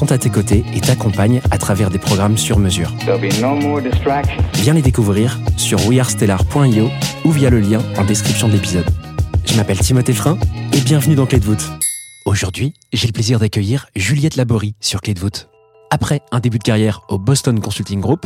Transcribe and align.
sont 0.00 0.12
à 0.12 0.16
tes 0.16 0.30
côtés 0.30 0.64
et 0.74 0.80
t'accompagnent 0.80 1.42
à 1.50 1.58
travers 1.58 1.90
des 1.90 1.98
programmes 1.98 2.38
sur 2.38 2.58
mesure. 2.58 2.90
No. 3.06 3.18
Viens 4.54 4.72
les 4.72 4.80
découvrir 4.80 5.38
sur 5.58 5.86
wearestellar.io 5.86 6.88
ou 7.26 7.30
via 7.30 7.50
le 7.50 7.60
lien 7.60 7.82
en 7.98 8.04
description 8.04 8.48
de 8.48 8.54
l'épisode. 8.54 8.86
Je 9.44 9.54
m'appelle 9.56 9.78
Timothée 9.78 10.14
Frein 10.14 10.38
et 10.72 10.80
bienvenue 10.80 11.16
dans 11.16 11.26
Clé 11.26 11.38
de 11.38 11.44
voûte. 11.44 11.70
Aujourd'hui, 12.24 12.72
j'ai 12.94 13.08
le 13.08 13.12
plaisir 13.12 13.38
d'accueillir 13.38 13.88
Juliette 13.94 14.36
Laborie 14.36 14.74
sur 14.80 15.02
Clé 15.02 15.12
de 15.12 15.20
voûte. 15.20 15.50
Après 15.90 16.22
un 16.32 16.40
début 16.40 16.58
de 16.58 16.64
carrière 16.64 17.02
au 17.10 17.18
Boston 17.18 17.60
Consulting 17.60 18.00
Group, 18.00 18.24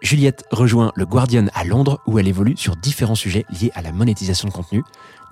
Juliette 0.00 0.44
rejoint 0.50 0.92
le 0.94 1.04
Guardian 1.04 1.48
à 1.52 1.64
Londres 1.64 2.00
où 2.06 2.18
elle 2.18 2.28
évolue 2.28 2.56
sur 2.56 2.76
différents 2.76 3.14
sujets 3.14 3.44
liés 3.50 3.72
à 3.74 3.82
la 3.82 3.92
monétisation 3.92 4.48
de 4.48 4.54
contenu, 4.54 4.82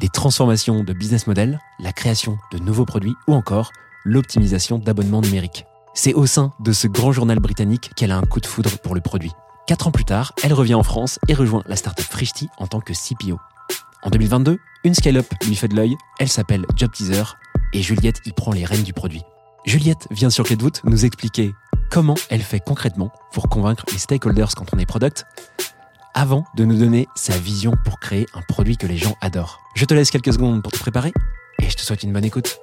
des 0.00 0.10
transformations 0.10 0.84
de 0.84 0.92
business 0.92 1.26
model, 1.26 1.60
la 1.80 1.92
création 1.92 2.36
de 2.52 2.58
nouveaux 2.58 2.84
produits 2.84 3.14
ou 3.26 3.32
encore 3.32 3.72
l'optimisation 4.06 4.78
d'abonnements 4.78 5.20
numériques. 5.20 5.66
C'est 5.94 6.14
au 6.14 6.26
sein 6.26 6.52
de 6.60 6.72
ce 6.72 6.86
grand 6.86 7.12
journal 7.12 7.40
britannique 7.40 7.90
qu'elle 7.96 8.12
a 8.12 8.16
un 8.16 8.22
coup 8.22 8.40
de 8.40 8.46
foudre 8.46 8.78
pour 8.78 8.94
le 8.94 9.00
produit. 9.00 9.32
Quatre 9.66 9.88
ans 9.88 9.90
plus 9.90 10.04
tard, 10.04 10.32
elle 10.42 10.52
revient 10.52 10.74
en 10.74 10.82
France 10.82 11.18
et 11.28 11.34
rejoint 11.34 11.62
la 11.66 11.76
startup 11.76 12.04
Frishti 12.04 12.48
en 12.58 12.66
tant 12.66 12.80
que 12.80 12.92
CPO. 12.92 13.38
En 14.04 14.10
2022, 14.10 14.58
une 14.84 14.94
scale-up 14.94 15.26
lui 15.46 15.56
fait 15.56 15.68
de 15.68 15.74
l'œil, 15.74 15.96
elle 16.20 16.28
s'appelle 16.28 16.64
Job 16.76 16.92
Teaser 16.92 17.24
et 17.72 17.82
Juliette 17.82 18.20
y 18.24 18.32
prend 18.32 18.52
les 18.52 18.64
rênes 18.64 18.84
du 18.84 18.92
produit. 18.92 19.22
Juliette 19.64 20.06
vient 20.12 20.30
sur 20.30 20.44
Clé 20.44 20.54
de 20.54 20.70
nous 20.84 21.04
expliquer 21.04 21.52
comment 21.90 22.14
elle 22.30 22.42
fait 22.42 22.60
concrètement 22.60 23.10
pour 23.32 23.48
convaincre 23.48 23.84
les 23.90 23.98
stakeholders 23.98 24.54
quand 24.54 24.66
on 24.72 24.78
est 24.78 24.86
product, 24.86 25.26
avant 26.14 26.44
de 26.56 26.64
nous 26.64 26.78
donner 26.78 27.08
sa 27.16 27.36
vision 27.36 27.72
pour 27.84 27.98
créer 27.98 28.26
un 28.34 28.42
produit 28.42 28.76
que 28.76 28.86
les 28.86 28.96
gens 28.96 29.16
adorent. 29.20 29.60
Je 29.74 29.84
te 29.84 29.94
laisse 29.94 30.10
quelques 30.10 30.32
secondes 30.32 30.62
pour 30.62 30.70
te 30.70 30.78
préparer 30.78 31.12
et 31.60 31.68
je 31.68 31.76
te 31.76 31.82
souhaite 31.82 32.04
une 32.04 32.12
bonne 32.12 32.24
écoute. 32.24 32.60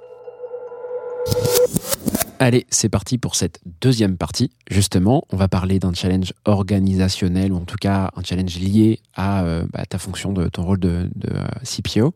Allez, 2.39 2.66
c'est 2.69 2.89
parti 2.89 3.17
pour 3.17 3.35
cette 3.35 3.59
deuxième 3.81 4.17
partie. 4.17 4.52
Justement, 4.69 5.23
on 5.31 5.38
va 5.38 5.47
parler 5.47 5.79
d'un 5.79 5.93
challenge 5.93 6.33
organisationnel 6.45 7.53
ou 7.53 7.57
en 7.57 7.66
tout 7.66 7.77
cas 7.79 8.11
un 8.17 8.23
challenge 8.23 8.57
lié 8.59 8.99
à 9.16 9.44
euh, 9.44 9.63
bah, 9.71 9.85
ta 9.88 9.97
fonction 9.97 10.33
de 10.33 10.49
ton 10.49 10.63
rôle 10.63 10.79
de, 10.79 11.09
de, 11.16 11.29
euh, 11.34 11.44
CPO. 11.63 12.13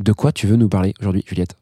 De 0.00 0.12
quoi 0.12 0.30
tu 0.32 0.46
veux 0.46 0.56
nous 0.56 0.68
parler 0.68 0.94
aujourd'hui, 1.00 1.24
Juliette? 1.26 1.56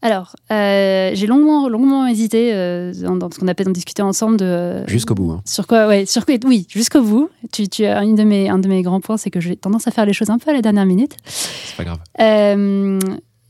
Alors, 0.00 0.34
euh, 0.50 1.10
j'ai 1.14 1.26
longuement, 1.26 1.68
longuement 1.68 2.06
hésité 2.06 2.52
euh, 2.54 2.92
dans, 2.94 3.16
dans 3.16 3.30
ce 3.30 3.38
qu'on 3.38 3.46
a 3.46 3.54
peut-être 3.54 3.70
discuté 3.72 4.00
ensemble 4.02 4.36
de. 4.38 4.82
Jusqu'au 4.88 5.14
bout. 5.14 5.30
hein. 5.32 5.42
Sur 5.44 5.66
quoi 5.66 5.86
Ouais, 5.86 6.06
sur 6.06 6.24
quoi 6.24 6.34
Oui, 6.44 6.66
jusqu'au 6.68 7.02
bout. 7.02 7.28
Tu, 7.52 7.68
tu 7.68 7.84
as 7.84 8.02
une 8.02 8.16
de 8.16 8.24
mes, 8.24 8.48
un 8.48 8.58
de 8.58 8.68
mes 8.68 8.82
grands 8.82 9.00
points, 9.00 9.16
c'est 9.18 9.30
que 9.30 9.40
j'ai 9.40 9.54
tendance 9.56 9.86
à 9.86 9.90
faire 9.90 10.06
les 10.06 10.12
choses 10.14 10.30
un 10.30 10.38
peu 10.38 10.50
à 10.50 10.54
la 10.54 10.62
dernière 10.62 10.86
minute. 10.86 11.14
C'est 11.26 11.76
pas 11.76 11.84
grave. 11.84 11.98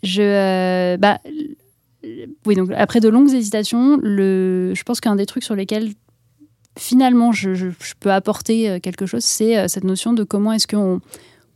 Je, 0.05 0.97
bah, 0.97 1.21
oui, 2.47 2.55
donc 2.57 2.71
après 2.77 3.01
de 3.01 3.09
longues 3.09 3.31
hésitations, 3.33 3.99
le, 4.03 4.73
je 4.75 4.83
pense 4.83 5.01
qu'un 5.01 5.17
des 5.17 5.27
trucs 5.27 5.45
sur 5.45 5.55
lesquels 5.55 5.93
finalement 6.79 7.33
je, 7.33 7.55
je- 7.55 7.69
je 7.69 7.95
peux 8.01 8.13
apporter 8.13 8.69
euh, 8.71 8.79
quelque 8.81 9.07
chose, 9.07 9.25
c'est 9.25 9.59
euh, 9.59 9.69
cette 9.69 9.85
notion 9.85 10.13
de 10.13 10.25
comment 10.25 10.53
est-ce 10.53 10.67
qu'on 10.67 11.01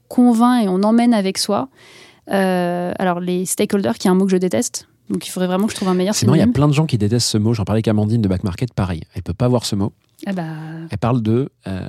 convainc 0.08 0.64
et 0.64 0.68
on 0.68 0.82
emmène 0.82 1.14
avec 1.14 1.38
soi. 1.38 1.68
euh, 2.30 2.92
alors 2.98 3.20
les 3.20 3.44
stakeholders, 3.46 3.94
qui 3.98 4.08
est 4.08 4.10
un 4.10 4.14
mot 4.14 4.24
que 4.26 4.30
je 4.32 4.36
déteste, 4.36 4.88
donc 5.10 5.26
il 5.26 5.30
faudrait 5.30 5.46
vraiment 5.46 5.66
que 5.66 5.72
je 5.72 5.76
trouve 5.76 5.88
un 5.88 5.94
meilleur 5.94 6.14
C'est 6.14 6.26
marrant, 6.26 6.34
il 6.34 6.38
y 6.38 6.40
a 6.40 6.44
synonyme. 6.44 6.52
plein 6.54 6.68
de 6.68 6.72
gens 6.74 6.86
qui 6.86 6.98
détestent 6.98 7.28
ce 7.28 7.38
mot. 7.38 7.54
J'en 7.54 7.64
parlais 7.64 7.78
avec 7.78 7.88
Amandine 7.88 8.20
de 8.22 8.28
Back 8.28 8.42
Market, 8.44 8.72
pareil. 8.74 9.02
Elle 9.14 9.22
peut 9.22 9.34
pas 9.34 9.46
voir 9.48 9.64
ce 9.64 9.76
mot. 9.76 9.92
Ah 10.26 10.32
bah, 10.32 10.44
Elle 10.90 10.98
parle 10.98 11.22
de. 11.22 11.48
euh, 11.68 11.88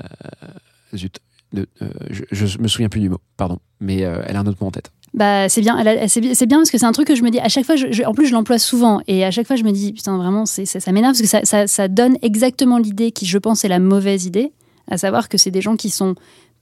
zut. 0.96 1.19
de- 1.53 1.67
euh, 1.81 1.90
je, 2.12 2.46
je 2.46 2.57
me 2.59 2.67
souviens 2.67 2.90
plus 2.90 3.00
du 3.01 3.09
mot, 3.09 3.17
pardon. 3.38 3.57
Mais 3.79 4.03
euh, 4.03 4.22
elle 4.28 4.35
a 4.35 4.40
un 4.41 4.46
autre 4.47 4.57
mot 4.62 4.67
en 4.67 4.72
tête. 4.72 4.91
Bah, 5.17 5.50
c'est 5.50 5.61
bien, 5.61 5.75
c'est 6.07 6.45
bien, 6.45 6.57
parce 6.59 6.69
que 6.69 6.78
c'est 6.78 6.85
un 6.85 6.91
truc 6.91 7.07
que 7.07 7.16
je 7.16 7.23
me 7.23 7.31
dis 7.31 7.39
à 7.39 7.50
chaque 7.50 7.66
fois, 7.66 7.75
je- 7.75 8.03
en 8.03 8.13
plus 8.13 8.28
je 8.28 8.33
l'emploie 8.33 8.59
souvent 8.59 9.01
et 9.07 9.25
à 9.25 9.31
chaque 9.31 9.47
fois 9.47 9.55
je 9.55 9.63
me 9.63 9.72
dis 9.72 9.91
putain 9.91 10.16
vraiment 10.16 10.45
ça, 10.45 10.63
ça 10.63 10.91
m'énerve 10.91 11.13
parce 11.13 11.22
que 11.22 11.28
ça, 11.28 11.41
ça, 11.44 11.66
ça 11.66 11.88
donne 11.88 12.17
exactement 12.22 12.78
l'idée 12.78 13.11
qui 13.11 13.25
je 13.25 13.39
pense 13.39 13.66
est 13.66 13.67
la 13.67 13.79
mauvaise 13.79 14.25
idée, 14.25 14.51
à 14.91 14.97
savoir 15.00 15.28
que 15.28 15.39
c'est 15.39 15.50
des 15.50 15.61
gens 15.61 15.75
qui 15.75 15.89
sont 15.89 16.13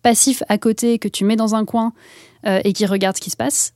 passifs 0.04 0.42
à 0.48 0.58
côté, 0.58 1.00
que 1.00 1.10
tu 1.10 1.26
mets 1.26 1.36
dans 1.36 1.54
un 1.54 1.66
coin 1.66 1.92
euh, 2.46 2.62
et 2.64 2.72
qui 2.72 2.86
regardent 2.86 3.18
ce 3.18 3.22
qui 3.22 3.30
se 3.30 3.36
passe. 3.36 3.74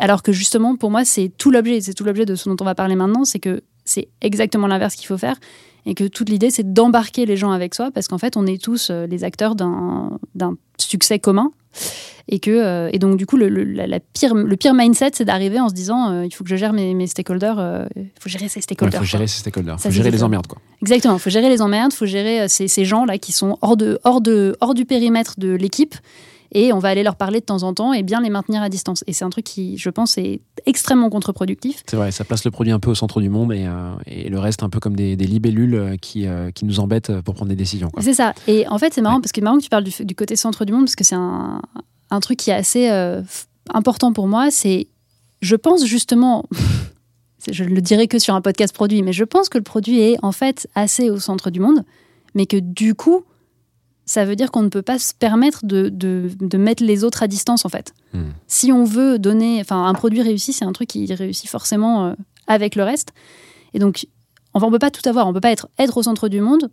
Alors 0.00 0.24
que 0.24 0.32
justement 0.32 0.74
pour 0.74 0.90
moi 0.90 1.04
c'est 1.04 1.30
tout 1.38 1.52
l'objet, 1.52 1.80
c'est 1.80 1.94
tout 1.94 2.02
l'objet 2.04 2.26
de 2.26 2.34
ce 2.34 2.48
dont 2.48 2.56
on 2.60 2.64
va 2.64 2.74
parler 2.74 2.96
maintenant, 2.96 3.24
c'est 3.24 3.38
que 3.38 3.62
c'est 3.84 4.08
exactement 4.20 4.66
l'inverse 4.66 4.96
qu'il 4.96 5.06
faut 5.06 5.16
faire 5.18 5.36
et 5.88 5.94
que 5.94 6.04
toute 6.04 6.28
l'idée 6.28 6.50
c'est 6.50 6.72
d'embarquer 6.72 7.24
les 7.26 7.36
gens 7.36 7.50
avec 7.50 7.74
soi 7.74 7.90
parce 7.90 8.06
qu'en 8.08 8.18
fait 8.18 8.36
on 8.36 8.46
est 8.46 8.62
tous 8.62 8.90
euh, 8.90 9.06
les 9.06 9.24
acteurs 9.24 9.54
d'un, 9.56 10.18
succès 10.78 11.18
commun 11.18 11.50
et 12.28 12.38
que 12.40 12.50
euh, 12.50 12.90
et 12.92 12.98
donc 12.98 13.16
du 13.16 13.24
coup 13.26 13.36
le, 13.36 13.48
le- 13.48 13.64
la, 13.64 13.86
la 13.86 13.98
pire 14.00 14.34
le 14.34 14.56
pire 14.56 14.74
mindset 14.74 15.10
c'est 15.14 15.24
d'arriver 15.24 15.58
en 15.60 15.68
se 15.68 15.74
disant 15.74 16.10
euh, 16.10 16.24
il 16.26 16.30
faut 16.32 16.44
que 16.44 16.50
je 16.50 16.56
gère 16.56 16.72
mes, 16.72 16.92
mes 16.94 17.06
stakeholders 17.06 17.58
euh, 17.58 17.86
il 17.96 18.10
faut 18.20 18.28
gérer 18.28 18.48
ces 18.48 18.60
Il 18.60 18.62
stakeholders 18.62 18.98
faut 19.00 19.04
quoi. 19.04 19.06
gérer 19.10 19.26
ses 19.26 19.40
stakeholders. 19.40 19.80
Ça, 19.80 19.88
faut 19.88 19.94
gérer 19.96 20.10
les 20.10 20.22
emmerdes, 20.22 20.46
quoi. 20.46 20.58
exactement 20.82 21.14
il 21.14 21.20
faut 21.20 21.30
gérer 21.30 21.48
les 21.48 21.62
emmerdes 21.62 21.92
il 21.92 21.96
faut 21.96 22.06
gérer 22.06 22.48
ces, 22.48 22.68
ces 22.68 22.84
gens 22.84 23.04
là 23.04 23.18
qui 23.18 23.32
sont 23.32 23.58
hors 23.62 23.76
de 23.76 23.98
hors 24.04 24.20
de 24.20 24.56
hors 24.60 24.74
du 24.74 24.84
périmètre 24.84 25.34
de 25.38 25.48
l'équipe 25.54 25.94
et 26.52 26.72
on 26.72 26.78
va 26.78 26.88
aller 26.88 27.02
leur 27.02 27.16
parler 27.16 27.40
de 27.40 27.44
temps 27.44 27.62
en 27.62 27.74
temps 27.74 27.92
et 27.92 28.02
bien 28.02 28.20
les 28.20 28.30
maintenir 28.30 28.62
à 28.62 28.68
distance 28.68 29.04
et 29.06 29.12
c'est 29.12 29.24
un 29.24 29.30
truc 29.30 29.44
qui 29.44 29.76
je 29.78 29.90
pense 29.90 30.16
est 30.18 30.40
extrêmement 30.66 31.10
contre-productif 31.10 31.82
C'est 31.88 31.96
vrai, 31.96 32.10
ça 32.10 32.24
place 32.24 32.44
le 32.44 32.50
produit 32.50 32.72
un 32.72 32.78
peu 32.80 32.90
au 32.90 32.94
centre 32.94 33.20
du 33.20 33.28
monde 33.28 33.52
et, 33.52 33.66
euh, 33.66 33.94
et 34.06 34.28
le 34.28 34.38
reste 34.38 34.62
un 34.62 34.68
peu 34.70 34.80
comme 34.80 34.96
des, 34.96 35.16
des 35.16 35.26
libellules 35.26 35.74
euh, 35.74 35.96
qui, 35.96 36.26
euh, 36.26 36.50
qui 36.50 36.64
nous 36.64 36.80
embêtent 36.80 37.20
pour 37.20 37.34
prendre 37.34 37.50
des 37.50 37.56
décisions. 37.56 37.90
C'est 38.00 38.14
ça. 38.14 38.34
Et 38.46 38.66
en 38.68 38.78
fait, 38.78 38.94
c'est 38.94 39.00
marrant 39.02 39.16
Ouais. 39.16 39.22
parce 39.22 39.32
que 39.32 39.40
marrant 39.40 39.58
que 39.58 39.62
tu 39.64 39.68
parles 39.70 39.84
du, 39.84 40.04
du 40.04 40.14
côté 40.14 40.36
centre 40.36 40.64
du 40.64 40.72
monde 40.72 40.84
parce 40.84 40.96
que 40.96 41.04
c'est 41.04 41.14
un, 41.16 41.60
un 42.10 42.20
truc 42.20 42.38
qui 42.38 42.50
est 42.50 42.54
assez 42.54 42.88
euh, 42.90 43.20
important 43.74 44.12
pour 44.12 44.26
moi. 44.28 44.50
C'est, 44.50 44.88
je 45.42 45.56
pense 45.56 45.84
justement, 45.84 46.44
je 47.50 47.64
ne 47.64 47.70
le 47.70 47.80
dirai 47.80 48.08
que 48.08 48.18
sur 48.18 48.34
un 48.34 48.40
podcast 48.40 48.74
produit, 48.74 49.02
mais 49.02 49.12
je 49.12 49.24
pense 49.24 49.48
que 49.48 49.58
le 49.58 49.64
produit 49.64 50.00
est 50.00 50.16
en 50.22 50.32
fait 50.32 50.68
assez 50.74 51.10
au 51.10 51.18
centre 51.18 51.50
du 51.50 51.60
monde, 51.60 51.84
mais 52.34 52.46
que 52.46 52.56
du 52.56 52.94
coup, 52.94 53.24
ça 54.08 54.24
veut 54.24 54.36
dire 54.36 54.50
qu'on 54.50 54.62
ne 54.62 54.70
peut 54.70 54.80
pas 54.80 54.98
se 54.98 55.12
permettre 55.12 55.66
de, 55.66 55.90
de, 55.90 56.30
de 56.40 56.56
mettre 56.56 56.82
les 56.82 57.04
autres 57.04 57.22
à 57.22 57.28
distance 57.28 57.66
en 57.66 57.68
fait. 57.68 57.92
Hmm. 58.14 58.30
Si 58.46 58.72
on 58.72 58.84
veut 58.84 59.18
donner, 59.18 59.60
enfin, 59.60 59.84
un 59.84 59.92
produit 59.92 60.22
réussi, 60.22 60.54
c'est 60.54 60.64
un 60.64 60.72
truc 60.72 60.88
qui 60.88 61.12
réussit 61.12 61.50
forcément 61.50 62.06
euh, 62.06 62.14
avec 62.46 62.74
le 62.74 62.84
reste. 62.84 63.10
Et 63.74 63.78
donc, 63.78 64.06
on 64.54 64.60
ne 64.60 64.70
peut 64.70 64.78
pas 64.78 64.90
tout 64.90 65.06
avoir. 65.06 65.26
On 65.26 65.28
ne 65.28 65.34
peut 65.34 65.42
pas 65.42 65.52
être, 65.52 65.68
être 65.78 65.98
au 65.98 66.02
centre 66.02 66.30
du 66.30 66.40
monde 66.40 66.70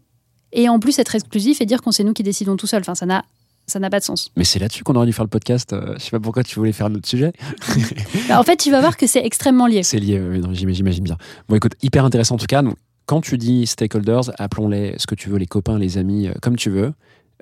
et 0.53 0.69
en 0.69 0.79
plus 0.79 0.97
être 0.97 1.13
exclusif 1.13 1.59
et 1.59 1.65
dire 1.65 1.81
qu'on 1.81 1.91
c'est 1.91 2.05
nous 2.05 2.13
qui 2.13 2.23
décidons 2.23 2.55
tout 2.55 2.67
seul. 2.67 2.79
Enfin, 2.79 2.95
ça 2.95 3.05
n'a 3.05 3.25
ça 3.67 3.79
n'a 3.79 3.89
pas 3.89 3.99
de 3.99 4.05
sens. 4.05 4.31
Mais 4.37 4.45
c'est 4.45 4.59
là-dessus 4.59 4.85
qu'on 4.85 4.95
aurait 4.95 5.07
dû 5.07 5.11
faire 5.11 5.25
le 5.25 5.29
podcast. 5.29 5.73
euh, 5.73 5.95
je 5.97 6.03
sais 6.05 6.11
pas 6.11 6.21
pourquoi 6.21 6.43
tu 6.43 6.55
voulais 6.55 6.71
faire 6.71 6.89
notre 6.89 7.07
sujet. 7.07 7.33
Bah, 8.29 8.39
en 8.39 8.43
fait, 8.43 8.55
tu 8.55 8.71
vas 8.71 8.79
voir 8.79 8.95
que 8.95 9.07
c'est 9.07 9.25
extrêmement 9.25 9.67
lié. 9.67 9.83
C'est 9.83 9.99
lié, 9.99 10.21
j'imagine 10.53 11.03
bien. 11.03 11.17
Bon, 11.49 11.55
écoute, 11.55 11.73
hyper 11.81 12.05
intéressant 12.05 12.35
en 12.35 12.37
tout 12.37 12.45
cas. 12.45 12.61
Donc, 12.61 12.75
quand 13.05 13.19
tu 13.19 13.37
dis 13.37 13.67
stakeholders, 13.67 14.31
appelons-les 14.39 14.95
ce 14.97 15.05
que 15.05 15.15
tu 15.15 15.29
veux, 15.29 15.37
les 15.37 15.45
copains, 15.47 15.77
les 15.77 15.97
amis, 15.97 16.27
euh, 16.27 16.33
comme 16.41 16.55
tu 16.55 16.69
veux. 16.69 16.93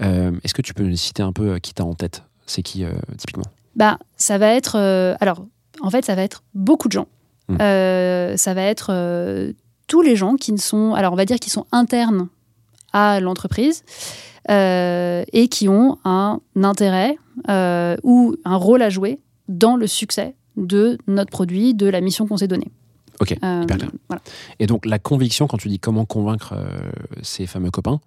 Euh, 0.01 0.31
Est-ce 0.43 0.53
que 0.53 0.61
tu 0.61 0.73
peux 0.73 0.83
nous 0.83 0.95
citer 0.95 1.23
un 1.23 1.33
peu 1.33 1.53
euh, 1.53 1.59
qui 1.59 1.73
t'as 1.73 1.83
en 1.83 1.93
tête? 1.93 2.23
C'est 2.45 2.61
qui, 2.63 2.83
euh, 2.83 2.91
typiquement? 3.17 3.45
Bah, 3.75 3.97
ça 4.17 4.37
va 4.37 4.47
être. 4.53 4.77
alors, 5.19 5.45
en 5.81 5.89
fait, 5.89 6.05
ça 6.05 6.15
va 6.15 6.23
être 6.23 6.43
beaucoup 6.53 6.87
de 6.87 6.93
gens. 6.93 7.07
Hmm. 7.47 7.57
Euh, 7.61 8.37
ça 8.37 8.53
va 8.53 8.61
être 8.61 8.87
euh, 8.91 9.53
tous 9.87 10.01
les 10.01 10.15
gens 10.15 10.35
qui 10.35 10.51
ne 10.51 10.57
sont. 10.57 10.93
Alors, 10.93 11.13
on 11.13 11.15
va 11.15 11.25
dire 11.25 11.39
qui 11.39 11.49
sont 11.49 11.65
internes 11.71 12.27
à 12.93 13.19
l'entreprise 13.19 13.83
euh, 14.49 15.23
et 15.33 15.47
qui 15.47 15.67
ont 15.67 15.97
un 16.05 16.39
intérêt 16.55 17.17
ou 18.03 18.35
un 18.45 18.55
rôle 18.55 18.81
à 18.81 18.89
jouer 18.89 19.19
dans 19.49 19.75
le 19.75 19.87
succès 19.87 20.35
de 20.55 20.97
notre 21.07 21.31
produit, 21.31 21.73
de 21.73 21.87
la 21.87 22.01
mission 22.01 22.27
qu'on 22.27 22.37
s'est 22.37 22.47
donnée. 22.47 22.71
Ok, 23.19 23.31
hyper 23.31 23.65
clair. 23.65 23.91
voilà. 24.07 24.21
Et 24.59 24.67
donc, 24.67 24.85
la 24.85 24.99
conviction, 24.99 25.47
quand 25.47 25.57
tu 25.57 25.69
dis 25.69 25.79
comment 25.79 26.05
convaincre 26.05 26.55
ces 27.23 27.47
fameux 27.47 27.71
copains, 27.71 27.99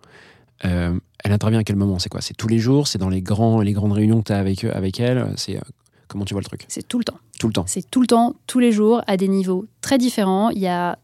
euh, 0.65 0.99
elle 1.25 1.33
intervient 1.33 1.59
à 1.61 1.65
quel 1.65 1.77
moment? 1.77 1.99
C'est 1.99 2.09
quoi? 2.09 2.21
C'est 2.21 2.35
tous 2.35 2.49
les 2.49 2.59
jours? 2.59 2.89
C'est 2.89 2.99
dans 2.99 3.09
les, 3.09 3.21
grands, 3.23 3.61
les 3.61 3.73
grandes 3.73 3.93
réunions 3.93 4.21
que 4.21 4.27
tu 4.29 4.33
as 4.33 4.39
avec, 4.39 4.65
eux- 4.65 4.73
avec 4.75 5.01
elle? 5.01 5.33
C'est 5.37 5.57
euh, 5.57 5.61
Comment 6.09 6.25
tu 6.25 6.35
vois 6.35 6.41
le 6.41 6.47
truc? 6.47 6.65
C'est 6.69 6.87
tout 6.87 6.99
le 6.99 7.05
temps. 7.05 7.19
Tout 7.41 7.49
le 7.49 7.53
temps. 7.53 7.65
C'est 7.67 7.91
tout 7.91 8.01
le 8.01 8.07
temps, 8.07 8.37
tous 8.47 8.61
les 8.61 8.71
jours, 8.71 9.03
à 9.09 9.17
des 9.17 9.27
niveaux 9.29 9.67
très 9.81 9.99
différents. 9.99 10.51
Il 10.51 10.61
y 10.61 10.69
a 10.69 10.99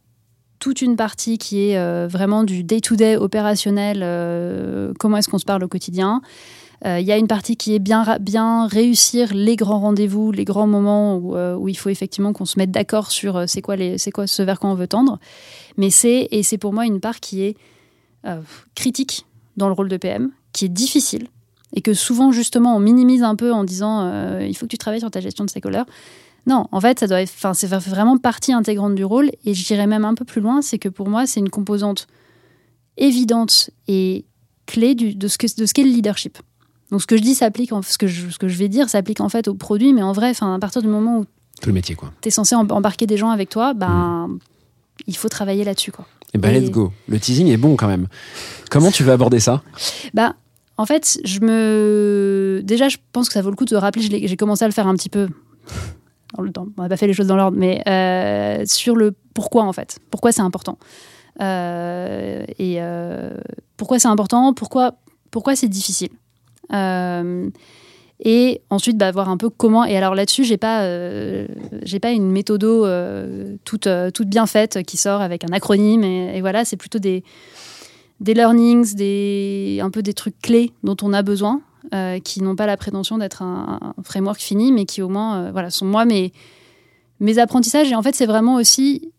toute 0.61 0.81
une 0.81 0.95
partie 0.95 1.39
qui 1.39 1.71
est 1.71 1.77
euh, 1.77 2.07
vraiment 2.09 2.45
du 2.45 2.63
day-to-day 2.63 3.17
opérationnel, 3.17 4.01
euh, 4.05 4.93
comment 5.01 5.17
est-ce 5.17 5.29
qu'on 5.29 5.39
se 5.41 5.45
parle 5.45 5.65
au 5.65 5.69
quotidien. 5.69 6.23
Euh, 6.87 7.01
Il 7.01 7.07
y 7.07 7.11
a 7.11 7.17
une 7.19 7.27
partie 7.27 7.57
qui 7.57 7.75
est 7.75 7.81
bien, 7.81 8.05
bien 8.21 8.69
réussir 8.69 9.35
les 9.35 9.57
grands 9.57 9.81
rendez-vous, 9.81 10.31
les 10.31 10.45
grands 10.45 10.69
moments 10.69 11.17
où, 11.17 11.35
euh, 11.35 11.57
où 11.57 11.69
il 11.69 11.77
faut 11.77 11.89
effectivement 11.89 12.33
qu'on 12.33 12.45
se 12.45 12.57
mette 12.61 12.71
d'accord 12.71 13.11
sur 13.11 13.37
euh, 13.37 13.45
c'est 13.49 13.61
quoi, 13.61 13.75
les- 13.75 13.97
quoi 14.15 14.29
ce 14.29 14.41
vers 14.43 14.61
quoi 14.61 14.71
on 14.71 14.75
veut 14.75 14.87
tendre. 14.87 15.19
Mais 15.77 15.91
c'est, 15.91 16.29
et 16.31 16.45
c'est 16.45 16.59
pour 16.59 16.73
moi 16.73 16.87
une 16.87 17.01
part 17.01 17.19
qui 17.19 17.43
est 17.43 17.57
euh, 18.25 18.41
critique 18.77 19.27
dans 19.57 19.67
le 19.69 19.73
rôle 19.75 19.89
de 19.89 19.97
PM, 19.97 20.31
qui 20.53 20.65
est 20.67 20.69
difficile, 20.71 21.29
et 21.75 21.81
que 21.81 21.95
souvent 21.95 22.33
justement 22.33 22.77
on 22.77 22.81
minimise 22.81 23.23
un 23.23 23.37
peu 23.37 23.53
en 23.53 23.65
disant 23.65 24.03
euh, 24.03 24.47
il 24.47 24.55
faut 24.57 24.67
que 24.67 24.71
tu 24.71 24.79
travailles 24.79 25.01
sur 25.01 25.11
ta 25.11 25.21
gestion 25.21 25.45
de 25.45 25.51
stakeholders. 25.51 25.87
Non, 26.47 26.67
en 26.73 26.81
fait, 26.81 26.99
ça 26.99 27.07
doit 27.07 27.23
être, 27.23 27.33
c'est 27.55 27.69
vraiment 27.69 28.19
partie 28.19 28.53
intégrante 28.53 28.97
du 28.97 29.05
rôle. 29.05 29.31
Et 29.45 29.55
je 29.55 29.65
dirais 29.65 29.87
même 29.87 30.05
un 30.05 30.15
peu 30.15 30.25
plus 30.25 30.41
loin, 30.41 30.61
c'est 30.61 30.77
que 30.79 30.89
pour 30.89 31.09
moi, 31.09 31.25
c'est 31.25 31.39
une 31.39 31.51
composante 31.51 32.09
évidente 32.97 33.71
et 33.89 34.25
clé 34.67 34.95
du- 34.95 35.15
de 35.15 35.29
ce 35.29 35.39
que- 35.39 35.47
de 35.61 35.67
ce 35.67 35.73
qu'est 35.75 35.85
le 35.85 35.91
leadership. 35.91 36.39
Donc, 36.91 37.01
ce 37.01 37.07
que 37.07 37.17
je 37.17 37.23
dis 37.23 37.35
s'applique, 37.35 37.73
en- 37.73 37.83
ce 37.83 37.97
que 37.97 38.07
je, 38.07 38.29
ce 38.29 38.39
que 38.39 38.49
je 38.49 38.59
vais 38.59 38.69
dire 38.69 38.89
s'applique 38.89 39.21
en 39.21 39.29
fait 39.29 39.49
au 39.49 39.55
produit, 39.55 39.93
mais 39.93 40.03
en 40.03 40.13
vrai, 40.13 40.33
à 40.41 40.59
partir 40.59 40.83
du 40.83 40.89
moment 40.89 41.19
où 41.21 41.25
Tout 41.61 41.69
le 41.69 41.73
métier, 41.75 41.95
quoi. 41.95 42.13
tu 42.21 42.29
es 42.29 42.31
censé 42.31 42.55
em- 42.55 42.67
embarquer 42.71 43.07
des 43.07 43.17
gens 43.17 43.31
avec 43.31 43.49
toi, 43.49 43.73
ben, 43.73 44.37
il 45.07 45.17
faut 45.17 45.29
travailler 45.29 45.65
là-dessus, 45.65 45.91
quoi. 45.93 46.07
Et 46.35 46.39
ben, 46.39 46.55
Et- 46.55 46.61
let's 46.61 46.71
go. 46.71 46.93
Le 47.09 47.19
teasing 47.21 47.49
est 47.49 47.57
bon 47.57 47.77
quand 47.77 47.89
même. 47.89 48.09
Comment 48.71 48.91
tu 48.91 49.03
veux 49.03 49.13
aborder 49.13 49.41
ça? 49.41 49.63
Bah, 50.15 50.35
en 50.79 50.87
fait, 50.87 51.21
je 51.25 51.41
me. 51.41 52.61
Déjà, 52.65 52.89
je 52.89 52.97
pense 53.13 53.29
que 53.29 53.35
ça 53.35 53.43
vaut 53.43 53.51
le 53.51 53.57
coup 53.57 53.65
de 53.65 53.71
se 53.71 53.75
rappeler, 53.75 54.03
j'ai 54.27 54.37
commencé 54.37 54.65
à 54.65 54.69
le 54.69 54.73
faire 54.73 54.87
un 54.87 54.95
petit 54.95 55.11
peu 55.11 55.29
dans 56.37 56.43
le 56.43 56.51
temps. 56.51 56.67
On 56.79 56.83
n'a 56.83 56.89
pas 56.89 56.97
fait 56.97 57.07
les 57.07 57.13
choses 57.13 57.27
dans 57.27 57.37
l'ordre, 57.37 57.59
mais 57.59 57.83
euh, 57.87 58.65
sur 58.67 58.97
le 58.97 59.15
pourquoi, 59.35 59.65
en 59.65 59.73
fait. 59.73 59.99
Pourquoi 60.11 60.33
c'est 60.33 60.41
important. 60.41 60.79
Euh, 61.41 62.45
et 62.59 62.77
euh, 62.79 63.31
pourquoi 63.77 63.99
c'est 63.99 64.09
important, 64.09 64.53
pourquoi, 64.55 64.97
pourquoi 65.31 65.57
c'est 65.57 65.69
difficile? 65.69 66.11
Euh, 66.73 67.51
et 68.25 68.63
ensuite, 68.71 68.97
bah, 68.97 69.11
voir 69.11 69.29
un 69.29 69.37
peu 69.37 69.51
comment. 69.51 69.85
Et 69.85 69.97
alors 69.97 70.15
là-dessus, 70.15 70.45
j'ai 70.45 70.57
pas, 70.57 70.83
euh, 70.83 71.49
j'ai 71.83 71.99
pas 71.99 72.13
une 72.13 72.31
méthodo 72.31 72.87
euh, 72.87 73.57
toute, 73.65 73.89
euh, 73.89 74.13
toute 74.13 74.29
bien 74.29 74.47
faite 74.47 74.85
qui 74.85 74.97
sort 74.97 75.21
avec 75.21 75.43
un 75.43 75.53
acronyme. 75.53 76.05
Et, 76.05 76.41
voilà, 76.41 76.65
c'est 76.65 76.77
plutôt 76.77 77.01
des, 77.01 77.25
des 78.21 78.35
learnings, 78.35 78.95
des, 78.95 79.81
un 79.83 79.91
peu 79.91 80.03
des 80.03 80.15
trucs 80.15 80.41
clés 80.41 80.73
dont 80.85 80.97
on 81.03 81.13
a 81.13 81.23
besoin, 81.23 81.63
qui 82.25 82.43
n'ont 82.43 82.57
pas 82.57 82.67
la 82.67 82.77
prétention 82.77 83.19
d'être 83.19 83.43
un, 83.43 83.95
framework 84.05 84.41
fini, 84.41 84.71
mais 84.71 84.87
qui 84.87 85.03
au 85.03 85.09
moins 85.09 85.51
voilà, 85.51 85.69
sont 85.69 85.85
moi 85.85 86.05
mes, 86.05 86.33
mes 87.19 87.39
apprentissages. 87.39 87.91
Et 87.91 87.97
en 87.97 88.03
fait, 88.03 88.15
c'est 88.15 88.25
vraiment 88.25 88.55
aussi 88.55 89.13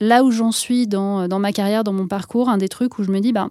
là 0.00 0.24
où 0.24 0.30
j'en 0.30 0.52
suis 0.52 0.88
dans, 0.88 1.28
dans 1.28 1.38
ma 1.38 1.52
carrière, 1.52 1.84
dans 1.84 1.92
mon 1.92 2.08
parcours, 2.08 2.48
un 2.48 2.56
des 2.56 2.70
trucs 2.70 2.98
où 2.98 3.04
je 3.04 3.10
me 3.10 3.20
dis, 3.20 3.32
bah, 3.32 3.50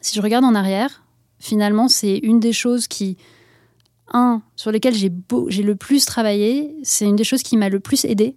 si 0.00 0.16
je 0.16 0.22
regarde 0.22 0.44
en 0.44 0.54
arrière, 0.54 1.04
finalement, 1.38 1.86
c'est 1.86 2.16
une 2.16 2.40
des 2.40 2.54
choses 2.54 2.88
qui, 2.88 3.18
sur 4.56 4.70
lesquelles 4.70 4.94
j'ai 4.94 5.62
le 5.62 5.74
plus 5.74 6.04
travaillé, 6.04 6.74
c'est 6.82 7.06
une 7.06 7.16
des 7.16 7.24
choses 7.24 7.42
qui 7.42 7.56
m'a 7.56 7.68
le 7.68 7.80
plus 7.80 8.04
aidé. 8.04 8.36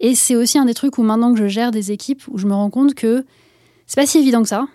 Et 0.00 0.14
c'est 0.14 0.36
aussi 0.36 0.58
un 0.58 0.64
des 0.64 0.74
trucs 0.74 0.98
où 0.98 1.02
maintenant 1.02 1.32
que 1.32 1.38
je 1.38 1.46
gère 1.46 1.70
des 1.70 1.92
équipes, 1.92 2.22
où 2.28 2.38
je 2.38 2.46
me 2.46 2.54
rends 2.54 2.70
compte 2.70 2.94
que 2.94 3.24
c'est 3.86 4.00
pas 4.00 4.06
si 4.06 4.18
évident 4.18 4.42
que 4.42 4.48
ça, 4.48 4.66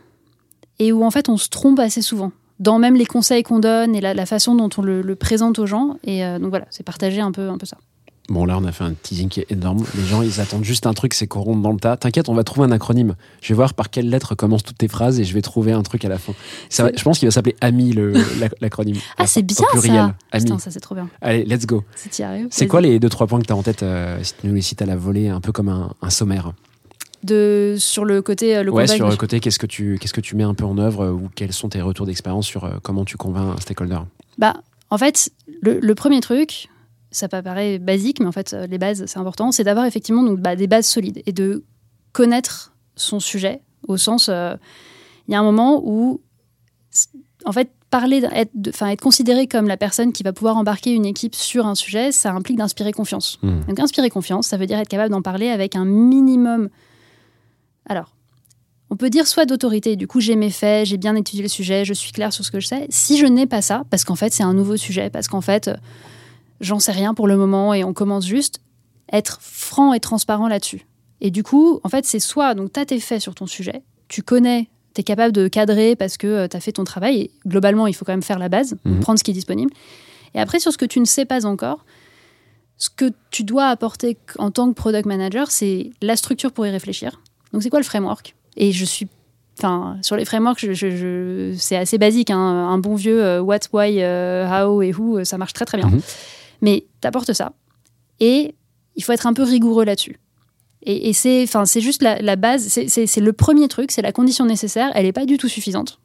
et 0.80 0.92
où 0.92 1.04
en 1.04 1.12
fait 1.12 1.30
on 1.30 1.38
se 1.38 1.50
trompe 1.50 1.80
assez 1.80 2.02
souvent 2.02 2.32
dans 2.60 2.78
même 2.78 2.96
les 2.96 3.08
conseils 3.08 3.42
qu'on 3.42 3.60
donne 3.60 3.96
et 3.96 4.02
la, 4.02 4.26
façon 4.28 4.54
dont 4.54 4.70
on 4.78 4.84
le, 4.84 5.02
le 5.02 5.16
présente 5.16 5.58
aux 5.58 5.66
gens. 5.66 5.98
Et 6.04 6.24
euh, 6.24 6.38
donc 6.38 6.50
voilà, 6.50 6.68
c'est 6.70 6.84
partager 6.84 7.20
un 7.20 7.32
peu, 7.32 7.50
un 7.50 7.58
peu 7.58 7.66
ça. 7.66 7.78
Bon, 8.32 8.46
là, 8.46 8.58
on 8.58 8.64
a 8.64 8.72
fait 8.72 8.84
un 8.86 8.94
teasing 8.94 9.28
qui 9.30 9.42
est 9.42 9.52
énorme. 9.52 9.84
Les 9.96 10.06
gens, 10.06 10.22
ils 10.22 10.40
attendent 10.40 10.64
juste 10.64 10.88
un 10.88 10.94
truc, 10.94 11.14
c'est 11.14 11.28
qu'on 11.28 11.42
rentre 11.42 11.62
dans 11.62 11.72
le 11.72 11.80
tas. 11.80 11.98
T'inquiète, 11.98 12.30
on 12.30 12.34
va 12.34 12.44
trouver 12.44 12.66
un 12.68 12.72
acronyme. 12.72 13.16
Je 13.42 13.50
vais 13.50 13.56
voir 13.56 13.74
par 13.74 13.90
quelle 13.90 14.10
lettre 14.10 14.36
commencent 14.36 14.64
toutes 14.64 14.78
tes 14.78 14.88
phrases 14.88 15.20
et 15.20 15.24
je 15.26 15.34
vais 15.34 15.42
trouver 15.42 15.74
un 15.74 15.84
truc 15.84 16.06
à 16.06 16.10
la 16.10 16.18
fin. 16.18 16.34
Ça 16.70 16.84
va- 16.84 16.92
je 16.96 17.04
pense 17.04 17.20
qu'il 17.20 17.28
va 17.28 17.32
s'appeler 17.32 17.56
AMI, 17.62 17.94
l'acronyme. 18.62 18.96
Ah, 19.18 19.28
c'est 19.28 19.42
bien 19.44 19.58
pluriel. 19.72 19.96
ça 19.96 20.16
AMI. 20.32 20.44
Putain, 20.46 20.60
ça 20.60 20.72
c'est 20.72 20.80
trop 20.80 20.96
bien. 20.96 21.10
Allez, 21.22 21.44
let's 21.46 21.66
go. 21.66 21.84
Si 21.96 22.10
tu 22.10 22.22
y 22.22 22.26
arrives. 22.26 22.48
C'est 22.52 22.68
quoi 22.68 22.82
les 22.82 23.00
deux, 23.00 23.10
trois 23.10 23.28
points 23.28 23.40
que 23.42 23.46
tu 23.48 23.54
as 23.54 23.56
en 23.58 23.64
tête 23.64 23.84
euh, 23.84 24.18
si 24.24 24.34
tu 24.40 24.48
nous 24.48 24.54
les 24.56 24.62
cites 24.62 24.82
à 24.82 24.86
la 24.86 24.96
volée, 24.96 25.28
un 25.30 25.42
peu 25.42 25.52
comme 25.52 25.70
un, 25.70 25.94
un 26.02 26.10
sommaire? 26.10 26.54
De, 27.24 27.76
Sur 27.78 28.04
le 28.06 28.22
côté, 28.24 28.56
euh, 28.58 28.64
le 28.64 28.72
Ouais, 28.72 28.88
sur 28.88 29.08
le 29.08 29.16
côté, 29.16 29.40
qu'est-ce 29.40 29.60
que 29.60 29.68
tu 29.68 30.00
qu'est-ce 30.02 30.14
que 30.14 30.22
tu 30.22 30.36
mets 30.36 30.44
un 30.44 30.56
peu 30.56 30.64
en 30.66 30.78
œuvre 30.80 31.04
euh, 31.06 31.12
ou 31.12 31.30
quels 31.36 31.54
sont 31.54 31.70
tes 31.70 31.82
retours 31.82 32.08
d'expérience 32.08 32.48
sur 32.48 32.64
euh, 32.64 32.72
comment 32.82 33.06
tu 33.06 33.16
convaincs 33.18 33.58
un 33.58 33.62
stakeholder? 33.62 34.00
Bah, 34.40 34.56
en 34.90 34.98
fait, 34.98 35.30
le, 35.62 35.80
le 35.80 35.96
premier 35.96 36.20
truc, 36.20 36.68
ça 37.12 37.28
peut 37.28 37.42
paraître 37.42 37.84
basique, 37.84 38.20
mais 38.20 38.26
en 38.26 38.32
fait, 38.32 38.54
euh, 38.54 38.68
les 38.68 38.78
bases, 38.78 39.06
c'est 39.06 39.20
important, 39.20 39.52
c'est 39.52 39.64
d'avoir 39.64 39.86
effectivement 39.86 40.24
donc, 40.24 40.40
bah, 40.40 40.56
des 40.56 40.68
bases 40.68 40.88
solides 40.88 41.22
et 41.26 41.34
de 41.34 41.64
connaître 42.14 42.74
son 42.96 43.20
sujet 43.20 43.62
au 43.88 43.98
sens. 43.98 44.30
euh, 44.30 44.56
Il 45.28 45.34
y 45.34 45.36
a 45.36 45.40
un 45.40 45.44
moment 45.44 45.82
où, 45.84 46.22
en 47.46 47.52
fait, 47.52 47.72
parler, 47.90 48.24
être, 48.32 48.52
enfin, 48.70 48.88
être 48.88 49.02
considéré 49.02 49.48
comme 49.48 49.68
la 49.68 49.78
personne 49.78 50.14
qui 50.14 50.24
va 50.24 50.32
pouvoir 50.32 50.56
embarquer 50.56 50.94
une 50.94 51.06
équipe 51.06 51.36
sur 51.36 51.68
un 51.68 51.76
sujet, 51.76 52.12
ça 52.12 52.32
implique 52.32 52.58
d'inspirer 52.58 52.94
confiance. 52.94 53.38
Hmm. 53.42 53.60
Donc, 53.68 53.80
inspirer 53.80 54.10
confiance, 54.10 54.48
ça 54.48 54.58
veut 54.58 54.66
dire 54.66 54.80
être 54.80 54.88
capable 54.88 55.12
d'en 55.12 55.22
parler 55.22 55.50
avec 55.50 55.76
un 55.76 55.86
minimum. 55.86 56.70
Alors, 57.86 58.14
on 58.92 58.98
peut 58.98 59.10
dire 59.10 59.26
soit 59.26 59.46
d'autorité, 59.46 59.96
du 59.96 60.06
coup 60.06 60.20
j'ai 60.20 60.36
mes 60.36 60.50
faits, 60.50 60.86
j'ai 60.86 60.98
bien 60.98 61.16
étudié 61.16 61.42
le 61.42 61.48
sujet, 61.48 61.86
je 61.86 61.94
suis 61.94 62.12
claire 62.12 62.34
sur 62.34 62.44
ce 62.44 62.52
que 62.52 62.60
je 62.60 62.68
sais. 62.68 62.86
Si 62.90 63.18
je 63.18 63.26
n'ai 63.26 63.48
pas 63.48 63.62
ça, 63.62 63.84
parce 63.90 64.04
qu'en 64.04 64.16
fait 64.16 64.34
c'est 64.34 64.44
un 64.44 64.54
nouveau 64.54 64.76
sujet, 64.76 65.10
parce 65.10 65.30
qu'en 65.30 65.40
fait 65.40 65.70
euh, 65.70 65.76
j'en 66.62 66.80
sais 66.80 66.94
rien 66.94 67.14
pour 67.14 67.28
le 67.28 67.36
moment 67.36 67.74
et 67.74 67.84
on 67.84 67.92
commence 67.94 68.26
juste, 68.26 68.62
être 69.12 69.40
franc 69.42 69.92
et 69.94 70.00
transparent 70.00 70.48
là-dessus. 70.48 70.86
Et 71.20 71.30
du 71.32 71.44
coup, 71.44 71.82
en 71.84 71.90
fait, 71.90 72.06
c'est 72.06 72.20
soit, 72.20 72.56
donc 72.56 72.72
tu 72.74 72.80
as 72.80 72.86
tes 72.86 73.00
faits 73.00 73.20
sur 73.22 73.36
ton 73.36 73.46
sujet, 73.48 73.84
tu 74.08 74.24
connais, 74.24 74.70
tu 74.96 75.02
es 75.02 75.04
capable 75.04 75.34
de 75.34 75.48
cadrer 75.50 75.96
parce 75.98 76.16
que 76.18 76.48
tu 76.48 76.56
as 76.56 76.60
fait 76.62 76.72
ton 76.72 76.84
travail, 76.86 77.18
et 77.20 77.32
globalement 77.46 77.88
il 77.88 77.94
faut 77.94 78.06
quand 78.06 78.14
même 78.14 78.24
faire 78.24 78.40
la 78.40 78.50
base, 78.50 78.78
Mhm. 78.86 79.00
prendre 79.02 79.20
ce 79.20 79.24
qui 79.24 79.32
est 79.32 79.34
disponible. 79.36 79.72
Et 80.34 80.40
après, 80.40 80.60
sur 80.62 80.72
ce 80.72 80.78
que 80.78 80.86
tu 80.86 81.00
ne 81.02 81.06
sais 81.06 81.26
pas 81.26 81.46
encore, 81.46 81.84
ce 82.78 82.90
que 82.90 83.12
tu 83.32 83.44
dois 83.44 83.68
apporter 83.68 84.18
en 84.40 84.50
tant 84.50 84.70
que 84.70 84.74
product 84.74 85.06
manager, 85.06 85.52
c'est 85.52 85.92
la 86.02 86.16
structure 86.16 86.52
pour 86.54 86.66
y 86.66 86.70
réfléchir. 86.72 87.22
Donc, 87.54 87.62
c'est 87.64 87.70
quoi 87.70 87.80
le 87.80 87.86
framework? 87.86 88.34
Et 88.56 88.72
je 88.72 88.86
suis. 88.86 89.08
Enfin, 89.60 89.98
sur 90.02 90.16
les 90.16 90.26
frameworks, 90.26 90.60
je, 90.60 90.74
je- 90.74 90.90
je- 90.96 91.54
c'est 91.58 91.76
assez 91.76 91.98
basique. 92.00 92.32
hein. 92.32 92.38
Un 92.40 92.78
bon 92.80 92.96
vieux 92.96 93.22
euh, 93.24 93.42
what, 93.42 93.60
why, 93.74 94.02
euh, 94.02 94.48
how 94.48 94.82
et 94.82 94.94
who, 94.94 95.20
euh, 95.20 95.24
ça 95.26 95.38
marche 95.38 95.54
très 95.54 95.66
très 95.66 95.78
bien. 95.78 95.90
Mhm. 95.90 96.02
Mais 96.62 96.86
t'apportes 97.02 97.34
ça. 97.34 97.54
Et 98.20 98.56
il 98.96 99.04
faut 99.04 99.12
être 99.12 99.28
un 99.28 99.34
peu 99.34 99.44
rigoureux 99.44 99.86
là-dessus. 99.86 100.20
Et, 100.84 101.10
et 101.10 101.14
c'est, 101.14 101.44
enfin, 101.44 101.66
c'est 101.66 101.82
juste 101.82 102.02
la, 102.02 102.22
la 102.22 102.36
base, 102.36 102.68
c'est, 102.68 103.18
le 103.18 103.34
premier 103.34 103.68
truc, 103.68 103.92
c'est 103.92 104.02
la 104.02 104.12
condition 104.12 104.46
nécessaire. 104.46 104.92
Elle 104.96 105.06
n'est 105.06 105.14
pas 105.14 105.26
du 105.26 105.38
tout 105.38 105.48
suffisante, 105.48 106.00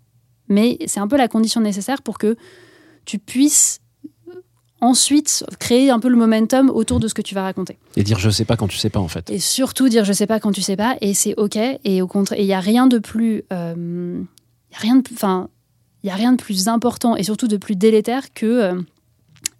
mais 0.49 0.79
c'est 0.87 1.01
un 1.01 1.09
peu 1.09 1.17
la 1.17 1.29
condition 1.29 1.61
nécessaire 1.61 2.03
pour 2.03 2.19
que 2.19 2.37
tu 3.05 3.19
puisses 3.19 3.81
ensuite 4.83 5.45
créer 5.59 5.91
un 5.91 5.99
peu 5.99 6.09
le 6.09 6.17
momentum 6.17 6.69
autour 6.69 7.01
de 7.01 7.09
ce 7.09 7.15
que 7.15 7.23
tu 7.23 7.35
vas 7.35 7.43
raconter. 7.43 7.79
Et 7.97 8.03
dire 8.03 8.19
je 8.19 8.29
sais 8.29 8.45
pas 8.45 8.57
quand 8.57 8.69
tu 8.69 8.77
sais 8.77 8.91
pas 8.91 9.01
en 9.01 9.09
fait. 9.09 9.31
Et 9.31 9.39
surtout 9.39 9.89
dire 9.89 10.05
je 10.05 10.13
sais 10.13 10.27
pas 10.27 10.41
quand 10.41 10.53
tu 10.53 10.61
sais 10.63 10.77
pas, 10.77 10.97
et 11.01 11.15
c'est 11.15 11.35
ok. 11.37 11.59
Et 11.85 12.03
au 12.03 12.07
contraire, 12.07 12.39
il 12.39 12.47
y 12.47 12.53
a 12.53 12.61
rien 12.61 12.87
de 12.87 12.99
plus, 12.99 13.45
euh, 13.53 14.21
y 14.73 14.77
a 14.77 14.79
rien 14.79 14.97
de, 14.97 15.03
enfin, 15.15 15.49
il 16.03 16.09
y 16.09 16.11
a 16.11 16.15
rien 16.15 16.33
de 16.33 16.43
plus 16.43 16.69
important 16.69 17.17
et 17.17 17.23
surtout 17.23 17.49
de 17.49 17.57
plus 17.57 17.77
délétère 17.77 18.35
que 18.35 18.47
euh, 18.47 18.83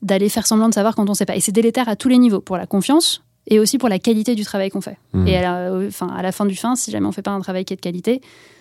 d'aller 0.03 0.29
faire 0.29 0.47
semblant 0.47 0.69
de 0.69 0.75
savoir 0.75 0.95
quand 0.95 1.09
on 1.09 1.15
sait 1.15 1.27
pas. 1.27 1.37
Et 1.37 1.41
c'est 1.41 1.53
délétère 1.53 1.89
à 1.89 1.97
tous 1.97 2.09
les 2.09 2.19
niveaux, 2.19 2.41
pour 2.41 2.57
la 2.57 2.67
confiance 2.67 3.23
et 3.49 3.59
aussi 3.59 3.79
pour 3.79 3.89
la 3.89 3.99
qualité 3.99 4.35
du 4.35 4.45
travail 4.45 4.71
qu'on 4.71 4.81
fait. 4.81 4.99
Mhm. 5.13 5.29
Et 5.29 5.37
à 5.37 5.43
la, 5.43 5.57
euh, 5.59 5.89
enfin, 5.89 6.09
à 6.09 6.23
la 6.23 6.33
fin 6.33 6.47
du 6.47 6.57
fin, 6.57 6.77
si 6.77 6.91
jamais 6.91 7.07
on 7.07 7.13
fait 7.13 7.23
pas 7.23 7.31
un 7.31 7.41
travail 7.41 7.65
qui 7.65 7.73
est 7.73 7.77
de 7.77 7.81
qualité, 7.81 8.21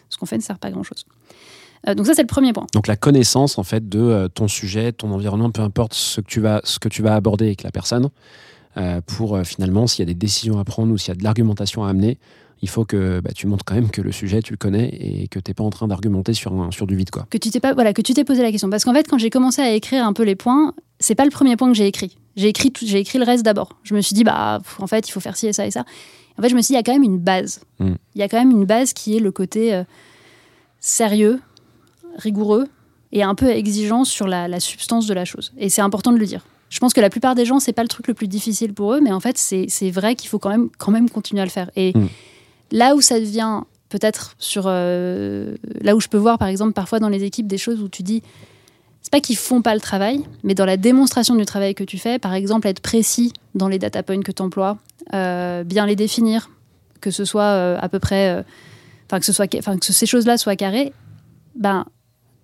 ce 0.09 0.17
qu'on 0.17 0.25
fait 0.25 0.37
ne 0.37 0.41
sert 0.41 0.59
pas 0.59 0.67
à 0.67 0.71
grand 0.71 0.83
chose. 0.83 1.05
donc 1.95 2.05
ça 2.05 2.13
c'est 2.13 2.21
le 2.21 2.27
premier 2.27 2.53
point. 2.53 2.67
Donc 2.73 2.87
la 2.87 2.95
connaissance 2.95 3.57
en 3.57 3.63
fait 3.63 3.89
de 3.89 3.99
euh, 3.99 4.27
ton 4.27 4.47
sujet, 4.47 4.91
ton 4.91 5.11
environnement, 5.11 5.51
peu 5.51 5.61
importe 5.61 5.93
ce 5.93 6.21
que 6.21 6.27
tu 6.27 6.39
vas, 6.39 6.61
ce 6.63 6.79
que 6.79 6.89
tu 6.89 7.01
vas 7.01 7.15
aborder 7.15 7.45
avec 7.45 7.63
la 7.63 7.71
personne, 7.71 8.09
euh, 8.77 8.99
pour 9.05 9.35
euh, 9.35 9.43
finalement 9.43 9.87
s'il 9.87 9.99
y 9.99 10.03
a 10.03 10.13
des 10.13 10.19
décisions 10.19 10.59
à 10.59 10.65
prendre 10.65 10.91
ou 10.91 10.97
s'il 10.97 11.09
y 11.09 11.11
a 11.11 11.15
de 11.15 11.23
l'argumentation 11.23 11.85
à 11.85 11.89
amener, 11.89 12.17
il 12.65 12.69
faut 12.69 12.83
que 12.85 13.19
bah, 13.19 13.29
tu 13.35 13.45
montres 13.47 13.63
quand 13.63 13.75
même 13.75 13.89
que 13.91 14.01
le 14.01 14.11
sujet 14.11 14.41
tu 14.41 14.53
le 14.53 14.57
connais 14.57 14.89
et 14.89 15.27
que 15.27 15.37
t'es 15.39 15.53
pas 15.53 15.63
en 15.63 15.69
train 15.69 15.87
d'argumenter 15.87 16.33
sur, 16.33 16.51
un- 16.53 16.71
sur 16.71 16.87
du 16.87 16.95
vide 16.95 17.11
quoi. 17.11 17.27
que 17.29 17.37
tu 17.37 17.49
t'es 17.51 17.59
pas 17.59 17.73
voilà 17.73 17.93
que 17.93 18.01
tu 18.01 18.13
t'es 18.13 18.23
posé 18.23 18.41
la 18.41 18.51
question. 18.51 18.69
Parce 18.69 18.83
qu'en 18.83 18.93
fait 18.93 19.07
quand 19.07 19.17
j'ai 19.19 19.29
commencé 19.29 19.61
à 19.61 19.71
écrire 19.71 20.05
un 20.05 20.13
peu 20.13 20.23
les 20.23 20.35
points 20.35 20.73
c'est 20.99 21.15
pas 21.15 21.25
le 21.25 21.31
premier 21.31 21.55
point 21.57 21.67
que 21.69 21.77
j'ai 21.77 21.87
écrit. 21.87 22.17
J'ai 22.35 22.47
écrit 22.49 22.71
tout- 22.71 22.85
j'ai 22.85 22.99
écrit 22.99 23.19
le 23.19 23.25
reste 23.25 23.43
d'abord. 23.45 23.69
Je 23.83 23.93
me 23.95 24.01
suis 24.01 24.13
dit 24.15 24.23
bah 24.23 24.61
en 24.79 24.87
fait 24.87 25.07
il 25.07 25.11
faut 25.11 25.19
faire 25.19 25.37
ci 25.37 25.47
et 25.47 25.53
ça 25.53 25.65
et 25.67 25.71
ça. 25.71 25.85
En 26.37 26.41
fait 26.41 26.49
je 26.49 26.55
me 26.55 26.61
suis 26.61 26.69
dit 26.69 26.73
il 26.73 26.77
y 26.77 26.79
a 26.79 26.83
quand 26.83 26.93
même 26.93 27.03
une 27.03 27.19
base. 27.19 27.61
Il 27.79 27.85
Mm. 27.85 27.95
y 28.15 28.21
a 28.23 28.27
quand 28.29 28.39
même 28.39 28.51
une 28.51 28.65
base 28.65 28.91
qui 28.93 29.15
est 29.15 29.19
le 29.19 29.31
côté 29.31 29.73
euh, 29.73 29.83
sérieux 30.79 31.39
rigoureux 32.17 32.67
et 33.11 33.23
un 33.23 33.35
peu 33.35 33.49
exigeant 33.49 34.03
sur 34.03 34.27
la, 34.27 34.47
la 34.47 34.59
substance 34.59 35.07
de 35.07 35.13
la 35.13 35.25
chose. 35.25 35.53
Et 35.57 35.69
c'est 35.69 35.81
important 35.81 36.11
de 36.11 36.17
le 36.17 36.25
dire. 36.25 36.45
Je 36.69 36.79
pense 36.79 36.93
que 36.93 37.01
la 37.01 37.09
plupart 37.09 37.35
des 37.35 37.45
gens 37.45 37.59
c'est 37.59 37.73
pas 37.73 37.83
le 37.83 37.87
truc 37.87 38.07
le 38.07 38.13
plus 38.13 38.27
difficile 38.27 38.73
pour 38.73 38.93
eux 38.93 38.99
mais 39.01 39.11
en 39.11 39.19
fait 39.19 39.37
c'est 39.37 39.65
c'est 39.69 39.91
vrai 39.91 40.15
qu'il 40.15 40.29
faut 40.29 40.39
quand 40.39 40.49
même 40.49 40.69
quand 40.77 40.91
même 40.91 41.09
continuer 41.09 41.41
à 41.41 41.45
le 41.45 41.51
faire. 41.51 41.69
Et 41.75 41.93
Mm. 41.95 42.07
Là 42.71 42.95
où 42.95 43.01
ça 43.01 43.19
devient 43.19 43.61
peut-être 43.89 44.35
sur 44.39 44.65
euh, 44.67 45.55
là 45.81 45.95
où 45.95 46.01
je 46.01 46.07
peux 46.07 46.17
voir, 46.17 46.37
par 46.37 46.47
exemple, 46.47 46.73
parfois 46.73 46.99
dans 46.99 47.09
les 47.09 47.23
équipes, 47.23 47.47
des 47.47 47.57
choses 47.57 47.81
où 47.81 47.89
tu 47.89 48.03
dis, 48.03 48.23
c'est 49.01 49.11
pas 49.11 49.21
qu'ils 49.21 49.37
font 49.37 49.61
pas 49.61 49.75
le 49.75 49.81
travail, 49.81 50.23
mais 50.43 50.55
dans 50.55 50.65
la 50.65 50.77
démonstration 50.77 51.35
du 51.35 51.45
travail 51.45 51.75
que 51.75 51.83
tu 51.83 51.97
fais, 51.97 52.17
par 52.19 52.33
exemple, 52.33 52.67
être 52.67 52.79
précis 52.79 53.33
dans 53.53 53.67
les 53.67 53.77
data 53.79 54.03
points 54.03 54.21
que 54.21 54.31
tu 54.31 54.41
emploies, 54.41 54.77
bien 55.11 55.85
les 55.85 55.95
définir, 55.95 56.49
que 57.05 57.11
ce 57.11 57.23
soit 57.23 57.43
euh, 57.43 57.77
à 57.79 57.87
peu 57.87 57.99
près, 57.99 58.29
euh, 58.29 58.41
enfin 59.05 59.19
que 59.19 59.25
ce 59.25 59.31
soit, 59.31 59.53
enfin 59.59 59.77
que 59.77 59.85
ces 59.85 60.07
choses-là 60.07 60.39
soient 60.39 60.55
carrées, 60.55 60.91
ben 61.55 61.85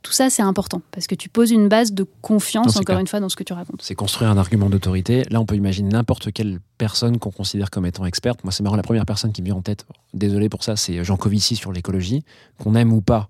tout 0.02 0.12
ça, 0.12 0.30
c'est 0.30 0.42
important 0.42 0.82
parce 0.92 1.06
que 1.08 1.16
tu 1.16 1.30
poses 1.30 1.52
une 1.52 1.68
base 1.68 1.92
de 1.94 2.06
confiance, 2.22 2.68
Non, 2.68 2.72
encore 2.82 2.86
clair. 2.86 3.00
une 3.00 3.08
fois, 3.08 3.20
dans 3.20 3.30
ce 3.30 3.36
que 3.36 3.44
tu 3.44 3.54
racontes. 3.54 3.82
C'est 3.84 3.96
construire 3.96 4.32
un 4.32 4.38
argument 4.38 4.70
d'autorité. 4.70 5.24
Là, 5.30 5.40
on 5.40 5.46
peut 5.46 5.56
imaginer 5.56 5.90
n'importe 5.90 6.32
quelle 6.32 6.60
personne 6.78 7.20
qu'on 7.20 7.32
considère 7.32 7.70
comme 7.70 7.86
étant 7.86 8.06
experte. 8.06 8.44
Moi, 8.44 8.52
c'est 8.52 8.64
marrant, 8.64 8.76
la 8.76 8.84
première 8.84 9.06
personne 9.06 9.32
qui 9.32 9.42
me 9.42 9.46
vient 9.46 9.56
en 9.56 9.62
tête, 9.62 9.86
désolé 10.14 10.50
pour 10.50 10.64
ça, 10.64 10.76
c'est 10.76 11.04
Jean 11.04 11.18
Covici 11.18 11.56
sur 11.56 11.72
l'écologie. 11.72 12.24
Qu'on 12.58 12.74
aime 12.76 12.92
ou 12.94 13.02
pas 13.02 13.30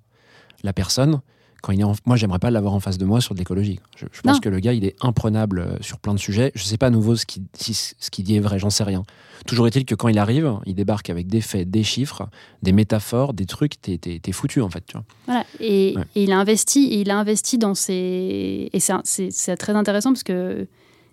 la 0.64 0.72
personne, 0.74 1.20
quand 1.62 1.72
il 1.72 1.80
est 1.80 1.84
en... 1.84 1.94
moi, 2.06 2.16
j'aimerais 2.16 2.40
pas 2.40 2.50
l'avoir 2.52 2.74
en 2.74 2.80
face 2.80 2.98
de 2.98 3.06
moi 3.06 3.22
sur 3.22 3.34
de 3.36 3.40
l'écologie. 3.40 3.80
Je, 3.96 4.06
je 4.12 4.22
pense 4.22 4.40
que 4.40 4.50
le 4.50 4.60
gars, 4.60 4.74
il 4.74 4.84
est 4.84 4.96
imprenable 5.02 5.60
euh, 5.60 5.78
sur 5.82 6.00
plein 6.00 6.14
de 6.14 6.20
sujets. 6.20 6.52
Je 6.56 6.64
sais 6.64 6.78
pas 6.78 6.88
à 6.88 6.90
nouveau 6.90 7.16
ce 7.16 7.26
qu'il 7.26 7.44
si 7.54 7.74
ce 7.74 8.10
qu'il 8.10 8.26
dit 8.26 8.36
est 8.36 8.40
vrai, 8.40 8.58
j'en 8.60 8.70
sais 8.70 8.84
rien. 8.84 9.04
Toujours 9.48 9.66
est-il 9.68 9.86
que 9.86 9.96
quand 9.96 10.08
il 10.08 10.20
arrive, 10.20 10.54
il 10.66 10.76
débarque 10.76 11.10
avec 11.10 11.28
des 11.28 11.42
faits, 11.42 11.70
des 11.70 11.84
chiffres, 11.84 12.28
des 12.62 12.72
métaphores, 12.72 13.34
des 13.34 13.46
trucs, 13.46 13.82
t'es 13.82 13.98
t'es- 13.98 14.20
t'es 14.20 14.32
foutu 14.32 14.62
en 14.62 14.70
fait. 14.70 14.84
Tu 14.86 14.94
vois. 14.94 15.04
Voilà. 15.26 15.46
Et, 15.60 15.94
Ouais. 15.98 16.04
et 16.16 16.24
il 16.24 16.32
a 16.32 16.38
investi, 16.40 16.86
et 16.86 17.02
il 17.02 17.10
a 17.10 17.18
investi 17.18 17.58
dans 17.58 17.74
ses. 17.76 18.70
Et 18.74 18.80
c'est 18.80 18.94
un- 18.94 19.02
c'est 19.04 19.30
c'est 19.32 19.56
très 19.58 19.74
intéressant 19.74 20.12
parce 20.12 20.24
que 20.24 20.68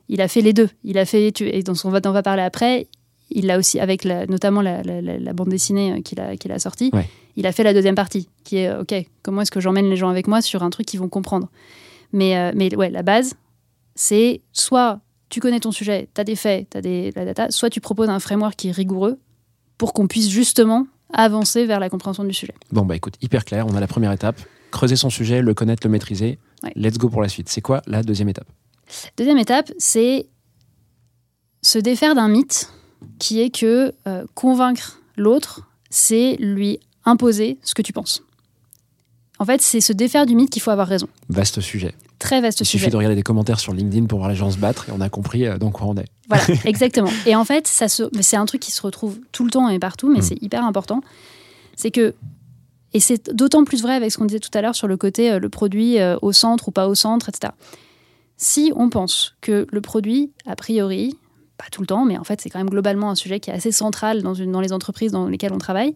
il 0.09 0.21
a 0.21 0.29
fait 0.29 0.41
les 0.41 0.53
deux. 0.53 0.69
Il 0.85 0.99
a 0.99 1.05
fait, 1.05 1.33
tu- 1.33 1.49
et 1.49 1.63
dont 1.63 1.75
on 1.85 1.91
va, 1.91 2.01
on 2.05 2.13
va 2.13 2.23
parler 2.23 2.43
après. 2.43 2.87
Il 3.31 3.45
l'a 3.47 3.59
aussi 3.59 3.79
avec 3.79 4.05
la- 4.05 4.25
notamment 4.27 4.63
la, 4.63 4.83
la- 4.83 5.33
bande 5.35 5.51
dessinée 5.51 5.93
euh, 5.93 6.01
qu'il 6.01 6.19
a, 6.19 6.37
qu'il 6.39 6.51
a 6.51 6.59
sortie. 6.59 6.89
Ouais. 6.95 7.07
Il 7.39 7.47
a 7.47 7.53
fait 7.53 7.63
la 7.63 7.73
deuxième 7.73 7.95
partie, 7.95 8.29
qui 8.43 8.57
est 8.57 8.69
euh, 8.69 8.83
ok. 8.83 8.93
Comment 9.23 9.43
est-ce 9.43 9.53
que 9.53 9.61
j'emmène 9.61 9.89
les 9.89 9.95
gens 9.95 10.09
avec 10.09 10.27
moi 10.27 10.43
sur 10.43 10.65
un 10.65 10.71
truc 10.71 10.87
qu'ils 10.87 10.99
vont 10.99 11.09
comprendre. 11.09 11.49
Mais 12.13 12.37
euh, 12.37 12.51
mais 12.57 12.75
ouais, 12.75 12.91
la 12.91 13.05
base, 13.05 13.35
c'est 13.95 14.41
soit 14.53 15.01
tu 15.29 15.39
connais 15.39 15.61
ton 15.61 15.71
sujet, 15.71 16.09
tu 16.13 16.21
as 16.21 16.25
des 16.25 16.35
faits, 16.35 16.71
tu 16.71 16.79
as 16.79 16.81
des, 16.81 17.13
la 17.15 17.25
data, 17.25 17.49
soit 17.53 17.71
tu 17.71 17.81
proposes 17.81 18.09
un 18.09 18.19
framework 18.19 18.57
qui 18.57 18.71
est 18.71 18.73
rigoureux 18.73 19.21
pour 19.77 19.93
qu'on 19.93 20.09
puisse 20.09 20.29
justement 20.29 20.89
avancer 21.13 21.65
vers 21.65 21.79
la 21.79 21.89
compréhension 21.89 22.25
du 22.25 22.35
sujet. 22.35 22.55
Bon, 22.73 22.85
bah 22.85 22.97
écoute, 22.97 23.15
hyper 23.23 23.45
clair. 23.45 23.67
On 23.69 23.77
a 23.77 23.81
la 23.81 23.87
première 23.87 24.11
étape. 24.11 24.41
Creuser 24.73 24.97
son 24.97 25.09
sujet, 25.09 25.41
le 25.41 25.55
connaître, 25.55 25.87
le 25.87 25.93
maîtriser. 25.93 26.41
Ouais. 26.65 26.73
Let's 26.75 26.99
go 26.99 27.09
pour 27.09 27.23
la 27.23 27.29
suite. 27.29 27.49
C'est 27.49 27.61
quoi 27.61 27.83
la 27.87 28.03
deuxième 28.03 28.29
étape? 28.29 28.49
Deuxième 29.17 29.39
étape, 29.39 29.71
c'est 29.79 30.27
se 31.63 31.79
défaire 31.79 32.17
d'un 32.17 32.29
mythe 32.29 32.73
qui 33.21 33.41
est 33.41 33.57
que 33.57 33.95
euh, 34.09 34.27
convaincre 34.35 35.01
l'autre, 35.17 35.69
c'est 35.89 36.37
lui 36.41 36.81
imposer 37.09 37.59
ce 37.63 37.75
que 37.75 37.83
tu 37.83 37.93
penses. 37.93 38.23
En 39.41 39.45
fait, 39.45 39.61
c'est 39.63 39.81
se 39.81 39.93
défaire 39.93 40.27
du 40.27 40.35
mythe 40.35 40.51
qu'il 40.51 40.61
faut 40.63 40.71
avoir 40.73 40.89
raison. 40.89 41.09
Vaste 41.29 41.61
sujet. 41.61 41.95
Très 42.19 42.41
vaste 42.41 42.61
Il 42.61 42.65
sujet. 42.67 42.79
suffit 42.79 42.91
de 42.91 42.97
regarder 42.97 43.15
des 43.15 43.23
commentaires 43.23 43.61
sur 43.61 43.73
LinkedIn 43.73 44.07
pour 44.07 44.19
voir 44.19 44.29
les 44.31 44.35
gens 44.37 44.51
se 44.51 44.59
battre 44.59 44.89
et 44.89 44.93
on 44.93 45.01
a 45.01 45.09
compris 45.09 45.47
euh, 45.47 45.59
dans 45.59 45.71
quoi 45.71 45.87
on 45.87 45.97
est. 45.97 46.07
Voilà, 46.29 46.45
exactement. 46.65 47.11
Et 47.27 47.37
en 47.37 47.45
fait, 47.45 47.69
ça 47.69 47.87
se, 47.89 48.03
c'est 48.21 48.37
un 48.37 48.47
truc 48.47 48.61
qui 48.61 48.73
se 48.73 48.83
retrouve 48.83 49.19
tout 49.31 49.45
le 49.45 49.51
temps 49.53 49.69
et 49.69 49.79
partout, 49.79 50.11
mais 50.13 50.19
Mm. 50.19 50.23
c'est 50.23 50.43
hyper 50.43 50.65
important. 50.65 51.01
C'est 51.77 51.93
que, 51.93 52.15
et 52.93 52.99
c'est 53.01 53.33
d'autant 53.33 53.63
plus 53.63 53.83
vrai 53.83 53.95
avec 53.95 54.11
ce 54.11 54.19
qu'on 54.19 54.25
disait 54.25 54.41
tout 54.41 54.51
à 54.55 54.61
l'heure 54.63 54.75
sur 54.75 54.89
le 54.89 54.97
côté 54.97 55.31
euh, 55.31 55.39
le 55.39 55.49
produit 55.49 56.01
euh, 56.01 56.17
au 56.23 56.33
centre 56.33 56.67
ou 56.69 56.71
pas 56.73 56.89
au 56.89 56.97
centre, 56.97 57.29
etc. 57.29 57.53
Si 58.37 58.73
on 58.75 58.89
pense 58.91 59.35
que 59.41 59.67
le 59.71 59.81
produit, 59.81 60.33
a 60.47 60.57
priori, 60.57 61.17
pas 61.57 61.67
tout 61.71 61.81
le 61.81 61.87
temps, 61.87 62.05
mais 62.05 62.19
en 62.19 62.25
fait, 62.25 62.41
c'est 62.41 62.51
quand 62.51 62.59
même 62.59 62.71
globalement 62.71 63.11
un 63.11 63.15
sujet 63.15 63.39
qui 63.39 63.51
est 63.51 63.53
assez 63.55 63.71
central 63.73 64.23
dans, 64.23 64.35
une, 64.35 64.51
dans 64.51 64.61
les 64.61 64.73
entreprises 64.73 65.13
dans 65.13 65.27
lesquelles 65.29 65.53
on 65.53 65.59
travaille, 65.59 65.95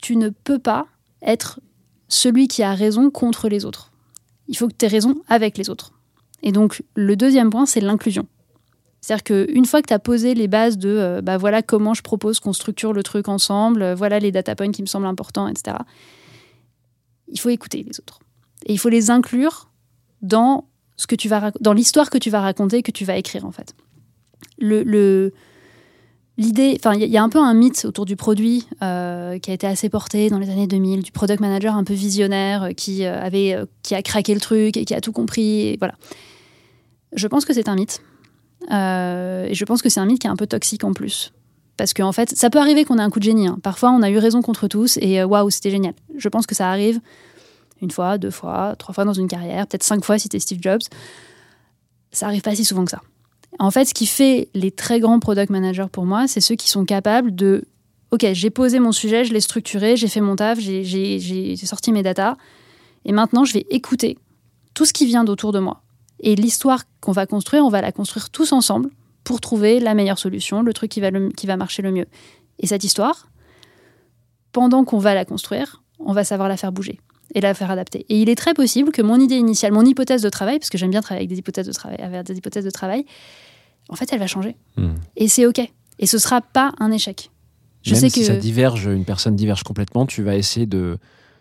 tu 0.00 0.16
ne 0.16 0.28
peux 0.30 0.58
pas 0.58 0.86
être 1.22 1.60
celui 2.08 2.48
qui 2.48 2.62
a 2.62 2.74
raison 2.74 3.10
contre 3.10 3.48
les 3.48 3.64
autres. 3.64 3.92
Il 4.48 4.56
faut 4.56 4.68
que 4.68 4.74
tu 4.76 4.84
aies 4.84 4.88
raison 4.88 5.16
avec 5.28 5.56
les 5.58 5.70
autres. 5.70 5.92
Et 6.42 6.52
donc, 6.52 6.82
le 6.94 7.16
deuxième 7.16 7.50
point, 7.50 7.66
c'est 7.66 7.80
l'inclusion. 7.80 8.26
C'est-à-dire 9.00 9.24
qu'une 9.24 9.64
fois 9.64 9.80
que 9.80 9.86
tu 9.88 9.94
as 9.94 9.98
posé 9.98 10.34
les 10.34 10.48
bases 10.48 10.76
de 10.76 10.88
euh, 10.90 11.22
bah 11.22 11.38
voilà 11.38 11.62
comment 11.62 11.94
je 11.94 12.02
propose 12.02 12.38
qu'on 12.38 12.52
structure 12.52 12.92
le 12.92 13.02
truc 13.02 13.28
ensemble, 13.28 13.82
euh, 13.82 13.94
voilà 13.94 14.18
les 14.18 14.30
data 14.30 14.54
points 14.54 14.72
qui 14.72 14.82
me 14.82 14.86
semblent 14.86 15.06
importants, 15.06 15.48
etc., 15.48 15.76
il 17.28 17.38
faut 17.40 17.48
écouter 17.48 17.82
les 17.82 17.98
autres. 18.00 18.18
Et 18.66 18.72
il 18.72 18.78
faut 18.78 18.88
les 18.88 19.10
inclure 19.10 19.70
dans, 20.20 20.68
ce 20.96 21.06
que 21.06 21.14
tu 21.14 21.28
vas 21.28 21.50
dans 21.60 21.72
l'histoire 21.72 22.10
que 22.10 22.18
tu 22.18 22.28
vas 22.28 22.40
raconter, 22.40 22.82
que 22.82 22.90
tu 22.90 23.04
vas 23.04 23.16
écrire 23.16 23.46
en 23.46 23.52
fait. 23.52 23.74
Le, 24.58 24.82
le- 24.82 25.32
L'idée, 26.40 26.74
enfin, 26.78 26.94
il 26.94 27.04
y, 27.06 27.18
a- 27.18 27.22
un 27.22 27.28
peu 27.28 27.38
un 27.38 27.52
mythe 27.52 27.84
autour 27.84 28.06
du 28.06 28.16
produit 28.16 28.66
euh, 28.82 29.38
qui 29.38 29.50
a 29.50 29.54
été 29.54 29.66
assez 29.66 29.88
porté 29.90 30.30
dans 30.30 30.38
les 30.38 30.48
années 30.48 30.66
2000, 30.66 31.02
du 31.02 31.12
product 31.12 31.38
manager 31.40 31.74
un 31.76 31.84
peu 31.84 31.92
visionnaire 31.92 32.62
euh, 32.62 32.70
qui 32.70 33.04
euh, 33.04 33.20
avait, 33.22 33.56
qui 33.82 33.94
a 33.94 34.00
craqué 34.02 34.32
le 34.32 34.40
truc 34.40 34.76
et 34.78 34.84
qui 34.86 34.94
a 34.94 35.00
tout 35.02 35.12
compris. 35.12 35.76
Voilà. 35.78 35.94
Je 37.12 37.26
pense 37.26 37.44
que 37.44 37.52
c'est 37.52 37.68
un 37.68 37.74
mythe. 37.74 38.00
Et 38.70 39.54
je 39.54 39.64
pense 39.64 39.82
que 39.82 39.88
c'est 39.88 40.00
un 40.00 40.06
mythe 40.06 40.18
qui 40.20 40.26
est 40.26 40.30
un 40.30 40.36
peu 40.36 40.46
toxique 40.46 40.84
en 40.84 40.92
plus. 40.92 41.32
Parce 41.76 41.92
qu'en 41.94 42.12
fait, 42.12 42.30
ça 42.36 42.50
peut 42.50 42.58
arriver 42.58 42.84
qu'on 42.84 42.98
ait 42.98 43.02
un 43.02 43.10
coup 43.10 43.18
de 43.20 43.24
génie. 43.24 43.46
hein. 43.46 43.58
Parfois, 43.62 43.90
on 43.90 44.02
a 44.02 44.10
eu 44.10 44.18
raison 44.18 44.42
contre 44.42 44.68
tous 44.68 44.98
et 45.00 45.22
waouh, 45.24 45.50
c'était 45.50 45.70
génial. 45.70 45.94
Je 46.16 46.28
pense 46.28 46.46
que 46.46 46.54
ça 46.54 46.68
arrive 46.70 47.00
une 47.82 47.90
fois, 47.90 48.18
deux 48.18 48.30
fois, 48.30 48.76
trois 48.78 48.94
fois 48.94 49.04
dans 49.06 49.14
une 49.14 49.28
carrière, 49.28 49.66
peut-être 49.66 49.82
cinq 49.82 50.04
fois 50.04 50.18
si 50.18 50.28
t'es 50.28 50.38
Steve 50.38 50.58
Jobs. 50.62 50.82
Ça 52.12 52.26
arrive 52.26 52.42
pas 52.42 52.54
si 52.54 52.64
souvent 52.64 52.84
que 52.84 52.90
ça. 52.90 53.00
En 53.60 53.70
fait, 53.70 53.84
ce 53.84 53.92
qui 53.94 54.06
fait 54.06 54.48
les 54.54 54.70
très 54.70 55.00
grands 55.00 55.20
product 55.20 55.50
managers 55.50 55.86
pour 55.92 56.06
moi, 56.06 56.26
c'est 56.26 56.40
ceux 56.40 56.54
qui 56.56 56.68
sont 56.70 56.84
capables 56.86 57.34
de 57.34 57.64
Ok, 58.10 58.26
j'ai 58.32 58.50
posé 58.50 58.80
mon 58.80 58.90
sujet, 58.90 59.24
je 59.24 59.32
l'ai 59.32 59.40
structuré, 59.40 59.96
j'ai 59.96 60.08
fait 60.08 60.20
mon 60.20 60.34
taf, 60.34 60.58
j'ai- 60.58 61.56
sorti 61.56 61.92
mes 61.92 62.02
datas, 62.02 62.36
et 63.04 63.12
maintenant 63.12 63.44
je 63.44 63.52
vais 63.52 63.66
écouter 63.70 64.18
tout 64.74 64.84
ce 64.84 64.92
qui 64.92 65.06
vient 65.06 65.22
d'autour 65.22 65.52
de 65.52 65.60
moi. 65.60 65.82
Et 66.18 66.34
l'histoire 66.34 66.82
qu'on 67.00 67.12
va 67.12 67.26
construire, 67.26 67.64
on 67.64 67.68
va 67.68 67.80
la 67.80 67.92
construire 67.92 68.30
tous 68.30 68.52
ensemble 68.52 68.90
pour 69.22 69.40
trouver 69.40 69.78
la 69.78 69.94
meilleure 69.94 70.18
solution, 70.18 70.62
le 70.62 70.72
truc 70.72 70.90
qui 70.90 71.00
va, 71.00 71.10
qui 71.36 71.46
va 71.46 71.56
marcher 71.56 71.82
le 71.82 71.92
mieux. 71.92 72.06
Et 72.58 72.66
cette 72.66 72.82
histoire, 72.82 73.28
pendant 74.50 74.84
qu'on 74.84 74.98
va 74.98 75.14
la 75.14 75.24
construire, 75.24 75.82
on 76.00 76.12
va 76.12 76.24
savoir 76.24 76.48
la 76.48 76.56
faire 76.56 76.72
bouger 76.72 76.98
et 77.34 77.40
la 77.40 77.54
faire 77.54 77.70
adapter. 77.70 78.06
Et 78.08 78.20
il 78.20 78.28
est 78.28 78.34
très 78.34 78.54
possible 78.54 78.90
que 78.90 79.02
mon 79.02 79.20
idée 79.20 79.36
initiale, 79.36 79.72
mon 79.72 79.84
hypothèse 79.84 80.22
de 80.22 80.30
travail, 80.30 80.58
parce 80.58 80.70
que 80.70 80.78
j'aime 80.78 80.90
bien 80.90 81.00
travailler 81.00 81.20
avec 81.26 81.28
des 81.30 81.38
hypothèses 81.38 81.66
de 81.66 81.72
travail, 81.72 81.98
avec 82.00 82.24
des 82.24 82.36
hypothèses 82.36 82.64
de 82.64 82.70
travail, 82.70 83.04
en 83.90 83.96
fait, 83.96 84.10
elle 84.12 84.18
va 84.20 84.26
changer. 84.26 84.56
Hmm. 84.76 84.94
Et 85.16 85.28
c'est 85.28 85.44
OK. 85.46 85.60
Et 85.98 86.06
ce 86.06 86.16
sera 86.18 86.40
pas 86.40 86.72
un 86.78 86.90
échec. 86.90 87.30
Je 87.82 87.92
Même 87.92 88.00
sais 88.00 88.08
si 88.10 88.20
que 88.20 88.26
ça 88.26 88.36
diverge, 88.36 88.86
une 88.86 89.04
personne 89.04 89.36
diverge 89.36 89.62
complètement, 89.62 90.06
tu 90.06 90.22
vas 90.22 90.36
essayer 90.36 90.66
de 90.66 90.98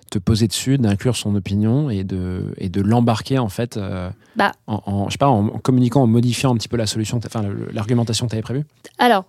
te 0.09 0.17
poser 0.17 0.47
dessus, 0.47 0.77
d'inclure 0.77 1.15
son 1.15 1.35
opinion 1.35 1.89
et 1.89 2.03
de, 2.03 2.53
et 2.57 2.67
de 2.69 2.81
l'embarquer 2.81 3.37
en 3.39 3.49
fait 3.49 3.77
euh, 3.77 4.09
Bah. 4.35 4.51
en, 4.65 4.81
en- 4.85 5.07
je 5.07 5.11
sais 5.13 5.17
pas, 5.19 5.27
en, 5.27 5.49
communiquant, 5.59 6.01
en 6.01 6.07
modifiant 6.07 6.51
un 6.53 6.57
petit 6.57 6.67
peu 6.67 6.77
la 6.77 6.87
solution, 6.87 7.19
enfin 7.23 7.43
l'argumentation 7.71 8.25
que 8.25 8.31
tu 8.31 8.35
avais 8.35 8.41
prévue. 8.41 8.65
Alors, 8.97 9.25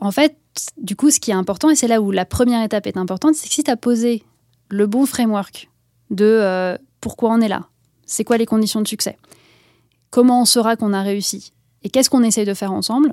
en 0.00 0.10
fait, 0.10 0.36
du 0.80 0.96
coup, 0.96 1.10
ce 1.10 1.20
qui 1.20 1.30
est 1.32 1.34
important, 1.34 1.68
et 1.68 1.76
c'est 1.76 1.88
là 1.88 2.00
où 2.00 2.10
la 2.12 2.24
première 2.24 2.64
étape 2.64 2.86
est 2.86 2.96
importante, 2.96 3.34
c'est 3.34 3.48
que 3.48 3.54
si 3.54 3.62
tu 3.62 3.70
as 3.70 3.76
posé 3.76 4.22
le 4.70 4.86
bon 4.86 5.04
framework 5.04 5.68
de 6.10 6.24
euh, 6.24 6.78
pourquoi 7.02 7.30
on 7.34 7.40
est 7.42 7.48
là, 7.48 7.66
c'est 8.06 8.24
quoi 8.24 8.38
les 8.38 8.46
conditions 8.46 8.80
de 8.80 8.88
succès, 8.88 9.18
comment 10.10 10.40
on 10.42 10.44
saura 10.46 10.76
qu'on 10.76 10.92
a 10.94 11.02
réussi, 11.02 11.52
et 11.84 11.90
qu'est-ce 11.90 12.10
qu'on 12.10 12.22
essaye 12.22 12.44
de 12.46 12.54
faire 12.54 12.72
ensemble, 12.72 13.12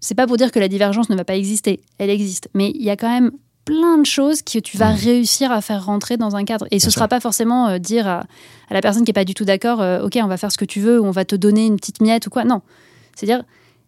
c'est 0.00 0.14
pas 0.14 0.26
pour 0.26 0.36
dire 0.36 0.52
que 0.52 0.58
la 0.60 0.68
divergence 0.68 1.08
ne 1.10 1.16
va 1.16 1.24
pas 1.24 1.36
exister, 1.36 1.80
elle 1.98 2.10
existe, 2.10 2.48
mais 2.54 2.70
il 2.74 2.82
y 2.82 2.90
a 2.90 2.96
quand 2.96 3.08
même 3.10 3.32
plein 3.64 3.98
de 3.98 4.06
choses 4.06 4.40
que 4.42 4.58
tu 4.58 4.78
vas 4.78 4.92
Mhm. 4.92 4.98
réussir 4.98 5.52
à 5.52 5.60
faire 5.60 5.84
rentrer 5.84 6.16
dans 6.16 6.36
un 6.36 6.44
cadre. 6.44 6.66
Et 6.70 6.78
ce 6.78 6.86
Bien 6.86 6.92
sera 6.92 7.08
pas 7.08 7.20
forcément 7.20 7.68
euh, 7.68 7.78
dire 7.78 8.06
à, 8.08 8.20
à 8.70 8.74
la 8.74 8.80
personne 8.80 9.04
qui 9.04 9.10
est 9.10 9.12
pas 9.12 9.26
du 9.26 9.34
tout 9.34 9.44
d'accord, 9.44 9.82
euh, 9.82 10.02
ok, 10.02 10.18
on 10.22 10.26
va 10.26 10.36
faire 10.38 10.50
ce 10.52 10.56
que 10.56 10.64
tu 10.64 10.80
veux, 10.80 10.98
ou 11.00 11.04
on 11.04 11.10
va 11.10 11.24
te 11.26 11.36
donner 11.36 11.66
une 11.66 11.76
petite 11.76 12.00
miette 12.00 12.26
ou 12.26 12.30
quoi. 12.30 12.44
Non, 12.44 12.62
c'est 13.14 13.26
dire, 13.26 13.42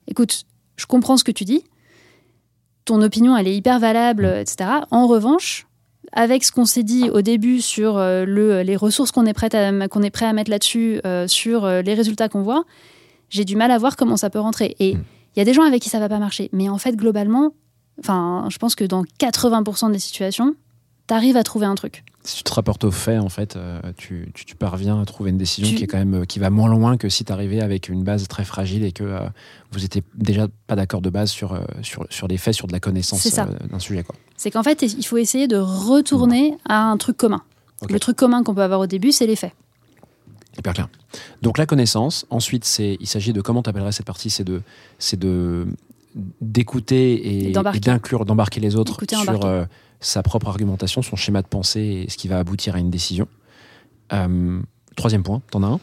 écoute, 0.07 0.45
je 0.77 0.85
comprends 0.87 1.17
ce 1.17 1.25
que 1.25 1.33
tu 1.33 1.45
dis, 1.45 1.65
ton 2.85 3.01
opinion, 3.03 3.37
elle 3.37 3.49
est 3.49 3.57
hyper 3.57 3.79
valable, 3.79 4.25
euh, 4.27 4.41
etc. 4.41 4.69
En 4.91 5.07
revanche, 5.07 5.67
avec 6.13 6.43
ce 6.45 6.51
qu'on 6.53 6.65
s'est 6.67 6.83
dit 6.83 7.09
au 7.09 7.23
début 7.23 7.61
sur 7.63 7.97
euh, 7.97 8.25
le, 8.27 8.63
les 8.63 8.77
ressources 8.77 9.13
qu'on 9.13 9.25
est, 9.27 9.33
prêt 9.33 9.55
à, 9.55 9.89
qu'on 9.89 10.03
est 10.03 10.11
prêt 10.11 10.27
à 10.27 10.33
mettre 10.33 10.51
là-dessus, 10.51 11.01
sur 11.27 11.67
les 11.67 11.95
résultats 11.95 12.29
qu'on 12.29 12.43
voit, 12.43 12.65
j'ai 13.31 13.45
du 13.47 13.57
mal 13.57 13.71
à 13.71 13.79
voir 13.79 13.97
comment 13.97 14.17
ça 14.19 14.29
peut 14.31 14.41
rentrer. 14.41 14.77
Et 14.79 14.91
il 14.91 14.99
Mm. 14.99 15.05
y 15.37 15.41
a 15.41 15.45
des 15.45 15.55
gens 15.55 15.63
avec 15.63 15.81
qui 15.83 15.89
ça 15.89 15.99
va 16.01 16.09
pas 16.09 16.19
marcher. 16.19 16.51
Mais 16.53 16.69
en 16.69 16.79
fait, 16.79 16.95
globalement, 16.97 17.55
enfin, 18.01 18.47
je 18.51 18.59
pense 18.59 18.75
que 18.75 18.85
dans 18.85 19.05
80% 19.19 19.91
des 19.91 19.99
situations, 19.99 20.55
tu 21.09 21.15
arrives 21.15 21.37
à 21.37 21.43
trouver 21.43 21.67
un 21.67 21.75
truc. 21.75 22.05
Si 22.23 22.37
tu 22.37 22.43
te 22.43 22.53
rapportes 22.53 22.85
aux 22.85 22.91
faits, 22.91 23.19
en 23.19 23.31
fait, 23.31 23.57
euh, 23.57 23.81
tu, 23.97 24.31
tu- 24.35 24.45
tu 24.45 24.55
parviens 24.55 25.01
à 25.01 25.05
trouver 25.07 25.31
une 25.31 25.39
décision 25.39 25.71
Tu- 25.71 25.77
qui 25.77 25.85
est 25.85 25.87
quand 25.87 25.97
même 25.99 26.23
euh, 26.23 26.25
qui 26.27 26.39
va 26.39 26.51
moins 26.51 26.69
loin 26.69 26.99
que 26.99 27.09
si 27.09 27.25
tu 27.25 27.33
arrivais 27.33 27.61
avec 27.63 27.89
une 27.89 28.05
base 28.05 28.29
très 28.29 28.45
fragile 28.45 28.85
et 28.85 28.93
que 28.93 29.05
euh, 29.05 29.21
vous 29.73 29.85
étiez 29.87 30.03
déjà 30.15 30.47
pas 30.67 30.77
d'accord 30.77 31.01
de 31.01 31.09
base 31.09 31.31
sur, 31.31 31.59
sur, 31.83 32.07
sur 32.11 32.29
des 32.29 32.37
faits, 32.37 32.53
sur 32.55 32.67
de 32.67 32.73
la 32.73 32.81
connaissance 32.81 33.27
d'un 33.71 33.79
sujet. 33.79 34.05
C'est 34.37 34.51
qu'en 34.51 34.63
fait, 34.63 34.83
il 34.83 35.05
faut 35.07 35.17
essayer 35.17 35.49
de 35.49 35.57
retourner 35.57 36.57
à 36.69 36.83
un 36.91 36.97
truc 36.99 37.17
commun. 37.17 37.43
Le 37.89 37.99
truc 37.99 38.17
commun 38.17 38.43
qu'on 38.43 38.55
peut 38.55 38.63
avoir 38.63 38.81
au 38.81 38.87
début, 38.87 39.13
c'est 39.13 39.27
les 39.27 39.37
faits. 39.37 39.53
Hyper 40.61 40.75
clair. 40.75 40.89
Donc 41.41 41.57
la 41.57 41.65
connaissance, 41.65 42.27
ensuite 42.29 42.67
c'est, 42.67 42.99
il 43.01 43.07
s'agit 43.07 43.33
de 43.33 43.41
comment 43.41 43.63
tu 43.63 43.71
appellerais 43.71 43.93
cette 43.93 44.05
partie, 44.05 44.29
c'est 44.29 44.45
de, 44.45 44.61
c'est 44.99 45.19
de 45.19 45.67
d'écouter 46.41 47.47
et, 47.49 47.53
d'inclure, 47.53 48.27
d'embarquer 48.27 48.61
les 48.61 48.77
autres 48.77 48.93
Écouter, 48.93 49.17
sur 49.17 49.47
euh, 49.47 49.65
sa 50.01 50.23
propre 50.23 50.49
argumentation, 50.49 51.01
son 51.01 51.17
schéma 51.17 51.41
de 51.41 51.47
pensée 51.47 52.05
et 52.05 52.11
ce 52.11 52.19
qui 52.19 52.29
va 52.29 52.39
aboutir 52.39 52.75
à 52.75 52.79
une 52.79 52.91
décision. 52.91 53.27
Euh, 54.13 54.61
troisième 54.97 55.23
point, 55.23 55.41
t'en 55.51 55.63
as 55.63 55.69
un? 55.69 55.81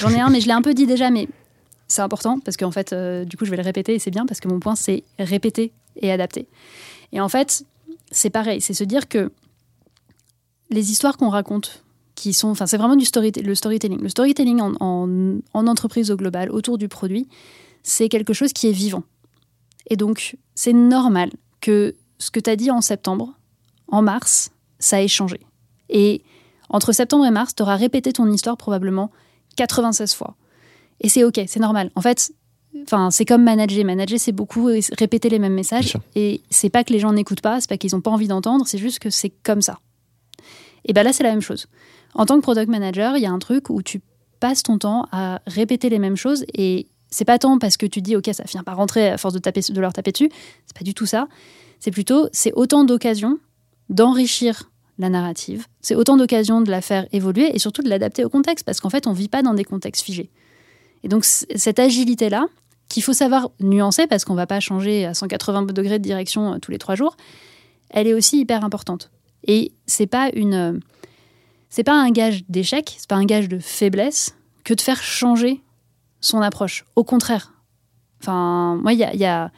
J'en 0.00 0.10
ai 0.10 0.18
un, 0.18 0.30
mais 0.30 0.40
je 0.40 0.46
l'ai 0.46 0.52
un 0.52 0.62
peu 0.62 0.74
dit 0.74 0.86
déjà, 0.86 1.10
mais 1.10 1.28
c'est 1.86 2.02
important 2.02 2.40
parce 2.40 2.56
qu'en 2.56 2.72
fait, 2.72 2.92
euh, 2.92 3.24
du 3.24 3.36
coup, 3.36 3.44
je 3.44 3.50
vais 3.50 3.56
le 3.56 3.62
répéter 3.62 3.94
et 3.94 3.98
c'est 4.00 4.10
bien 4.10 4.26
parce 4.26 4.40
que 4.40 4.48
mon 4.48 4.58
point, 4.58 4.74
c'est 4.74 5.04
répéter 5.18 5.70
et 6.00 6.10
adapter. 6.10 6.48
Et 7.12 7.20
en 7.20 7.28
fait, 7.28 7.64
c'est 8.10 8.30
pareil, 8.30 8.60
c'est 8.60 8.74
se 8.74 8.84
dire 8.84 9.08
que 9.08 9.30
les 10.70 10.90
histoires 10.90 11.16
qu'on 11.16 11.28
raconte, 11.28 11.84
qui 12.20 12.32
sont, 12.34 12.48
enfin, 12.48 12.66
c'est 12.66 12.76
vraiment 12.76 12.96
du 12.96 13.04
story, 13.04 13.32
le 13.42 13.54
storytelling. 13.54 14.00
Le 14.00 14.08
storytelling 14.08 14.60
en, 14.60 14.72
en- 14.80 15.38
en 15.54 15.66
entreprise 15.66 16.10
au 16.10 16.16
global, 16.16 16.50
autour 16.50 16.76
du 16.78 16.88
produit, 16.88 17.28
c'est 17.82 18.08
quelque 18.08 18.32
chose 18.34 18.52
qui 18.52 18.68
est 18.68 18.72
vivant. 18.72 19.02
Et 19.88 19.96
donc, 19.96 20.36
c'est 20.54 20.72
normal 20.74 21.30
que 21.60 21.94
ce 22.18 22.30
que 22.30 22.38
tu 22.40 22.50
as 22.50 22.56
dit 22.56 22.70
en 22.70 22.80
septembre, 22.82 23.32
en 23.88 24.02
mars, 24.02 24.50
ça 24.78 25.02
ait 25.02 25.08
changé. 25.08 25.40
Et 25.88 26.22
entre 26.68 26.92
septembre 26.92 27.24
et 27.26 27.30
mars, 27.30 27.54
tu 27.54 27.62
auras 27.62 27.76
répété 27.76 28.12
ton 28.12 28.30
histoire 28.30 28.56
probablement 28.56 29.10
96 29.56 30.14
fois. 30.14 30.36
Et 31.00 31.08
c'est 31.08 31.24
OK, 31.24 31.40
c'est 31.46 31.60
normal. 31.60 31.90
En 31.94 32.02
fait, 32.02 32.32
enfin, 32.82 33.10
c'est 33.10 33.24
comme 33.24 33.42
manager. 33.42 33.84
Manager, 33.84 34.20
c'est 34.20 34.32
beaucoup 34.32 34.66
répéter 34.98 35.30
les 35.30 35.38
mêmes 35.38 35.54
messages. 35.54 35.96
Et 36.14 36.42
c'est 36.50 36.68
pas 36.70 36.84
que 36.84 36.92
les 36.92 36.98
gens 36.98 37.12
n'écoutent 37.14 37.40
pas, 37.40 37.60
c'est 37.60 37.68
pas 37.68 37.78
qu'ils 37.78 37.94
n'ont 37.94 38.02
pas 38.02 38.10
envie 38.10 38.28
d'entendre, 38.28 38.66
c'est 38.68 38.78
juste 38.78 38.98
que 38.98 39.08
c'est 39.10 39.30
comme 39.42 39.62
ça. 39.62 39.78
Et 40.84 40.92
bien 40.92 41.02
là, 41.02 41.12
c'est 41.12 41.24
la 41.24 41.30
même 41.30 41.40
chose. 41.42 41.66
En 42.14 42.26
tant 42.26 42.36
que 42.36 42.42
product 42.42 42.68
manager, 42.68 43.16
il 43.16 43.22
y 43.22 43.26
a 43.26 43.30
un 43.30 43.38
truc 43.38 43.70
où 43.70 43.82
tu 43.82 44.00
passes 44.40 44.62
ton 44.62 44.78
temps 44.78 45.06
à 45.12 45.40
répéter 45.46 45.88
les 45.88 45.98
mêmes 45.98 46.16
choses 46.16 46.44
et 46.54 46.86
c'est 47.10 47.24
pas 47.24 47.38
tant 47.38 47.58
parce 47.58 47.76
que 47.76 47.86
tu 47.86 48.00
dis 48.00 48.16
ok 48.16 48.30
ça 48.32 48.44
finit 48.44 48.62
par 48.62 48.76
rentrer 48.76 49.08
à 49.08 49.18
force 49.18 49.34
de 49.34 49.38
taper 49.38 49.60
de 49.68 49.80
leur 49.80 49.92
taper 49.92 50.12
dessus. 50.12 50.30
C'est 50.66 50.76
pas 50.76 50.84
du 50.84 50.94
tout 50.94 51.06
ça. 51.06 51.28
C'est 51.78 51.90
plutôt 51.90 52.28
c'est 52.32 52.52
autant 52.54 52.84
d'occasions 52.84 53.38
d'enrichir 53.88 54.70
la 54.98 55.08
narrative 55.08 55.66
c'est 55.80 55.94
autant 55.94 56.16
d'occasions 56.16 56.60
de 56.60 56.70
la 56.70 56.80
faire 56.80 57.06
évoluer 57.12 57.54
et 57.54 57.58
surtout 57.58 57.82
de 57.82 57.88
l'adapter 57.88 58.24
au 58.24 58.28
contexte 58.28 58.64
parce 58.64 58.80
qu'en 58.80 58.90
fait 58.90 59.06
on 59.06 59.12
vit 59.12 59.28
pas 59.28 59.42
dans 59.42 59.54
des 59.54 59.64
contextes 59.64 60.02
figés. 60.02 60.30
Et 61.02 61.08
donc 61.08 61.24
cette 61.24 61.78
agilité 61.78 62.28
là 62.28 62.46
qu'il 62.88 63.02
faut 63.02 63.12
savoir 63.12 63.50
nuancer 63.60 64.06
parce 64.06 64.24
qu'on 64.24 64.34
va 64.34 64.46
pas 64.46 64.60
changer 64.60 65.06
à 65.06 65.14
180 65.14 65.62
degrés 65.72 65.98
de 65.98 66.04
direction 66.04 66.54
euh, 66.54 66.58
tous 66.58 66.70
les 66.70 66.78
trois 66.78 66.94
jours 66.94 67.16
elle 67.90 68.06
est 68.06 68.14
aussi 68.14 68.40
hyper 68.40 68.64
importante. 68.64 69.10
Et 69.46 69.72
c'est 69.86 70.06
pas 70.06 70.30
une 70.34 70.54
euh, 70.54 70.72
c'est 71.70 71.84
pas 71.84 71.94
un 71.94 72.10
gage 72.10 72.44
d'échec 72.48 72.94
c'est 72.98 73.08
pas 73.08 73.16
un 73.16 73.24
gage 73.24 73.48
de 73.48 73.58
faiblesse 73.58 74.36
que 74.64 74.74
de 74.74 74.80
faire 74.80 75.02
changer 75.02 75.62
son 76.20 76.40
approche. 76.42 76.84
Au 76.96 77.04
contraire. 77.04 77.52
Enfin, 78.20 78.78
moi, 78.82 78.92
il 78.92 78.98
y 78.98 79.04
a, 79.04 79.14
y, 79.14 79.24
a, 79.24 79.50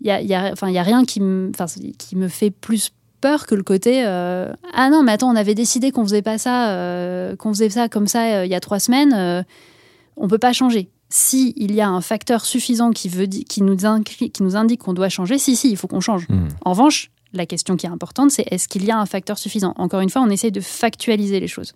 y, 0.00 0.10
a, 0.10 0.20
y, 0.20 0.34
a, 0.34 0.50
enfin, 0.52 0.68
il 0.68 0.74
y 0.74 0.78
a 0.78 0.82
rien 0.82 1.04
qui 1.04 1.20
me, 1.20 1.50
enfin, 1.54 1.66
qui 1.96 2.16
me 2.16 2.28
fait 2.28 2.50
plus 2.50 2.90
peur 3.20 3.46
que 3.46 3.54
le 3.54 3.64
côté 3.64 4.04
euh, 4.06 4.52
ah 4.72 4.90
non 4.90 5.02
mais 5.02 5.10
attends 5.10 5.28
on 5.28 5.34
avait 5.34 5.56
décidé 5.56 5.90
qu'on 5.90 6.04
faisait 6.04 6.22
pas 6.22 6.38
ça 6.38 6.70
euh, 6.70 7.34
qu'on 7.34 7.48
faisait 7.52 7.68
ça 7.68 7.88
comme 7.88 8.06
ça 8.06 8.22
euh, 8.26 8.44
il 8.44 8.48
y 8.48 8.54
a 8.54 8.60
trois 8.60 8.78
semaines 8.78 9.44
on 10.16 10.28
peut 10.28 10.38
pas 10.38 10.52
changer 10.52 10.88
si 11.08 11.52
il 11.56 11.74
y 11.74 11.80
a 11.80 11.88
un 11.88 12.00
facteur 12.00 12.44
suffisant 12.44 12.92
qui 12.92 13.08
veut 13.08 13.26
nous 13.26 13.76
qui 14.04 14.42
nous 14.44 14.54
indique 14.54 14.82
qu'on 14.82 14.92
doit 14.92 15.08
changer 15.08 15.36
si 15.36 15.56
si 15.56 15.68
il 15.68 15.76
faut 15.76 15.88
qu'on 15.88 15.98
change 15.98 16.28
Hmm. 16.28 16.46
en 16.64 16.70
revanche 16.70 17.10
la 17.32 17.46
question 17.46 17.76
qui 17.76 17.86
est 17.86 17.90
importante 17.90 18.30
c'est 18.30 18.44
est-ce 18.50 18.68
qu'il 18.68 18.84
y 18.84 18.90
a 18.90 18.98
un 18.98 19.06
facteur 19.06 19.38
suffisant? 19.38 19.74
Encore 19.76 20.00
une 20.00 20.10
fois 20.10 20.22
on 20.22 20.30
essaye 20.30 20.52
de 20.52 20.60
factualiser 20.60 21.40
les 21.40 21.48
choses 21.48 21.74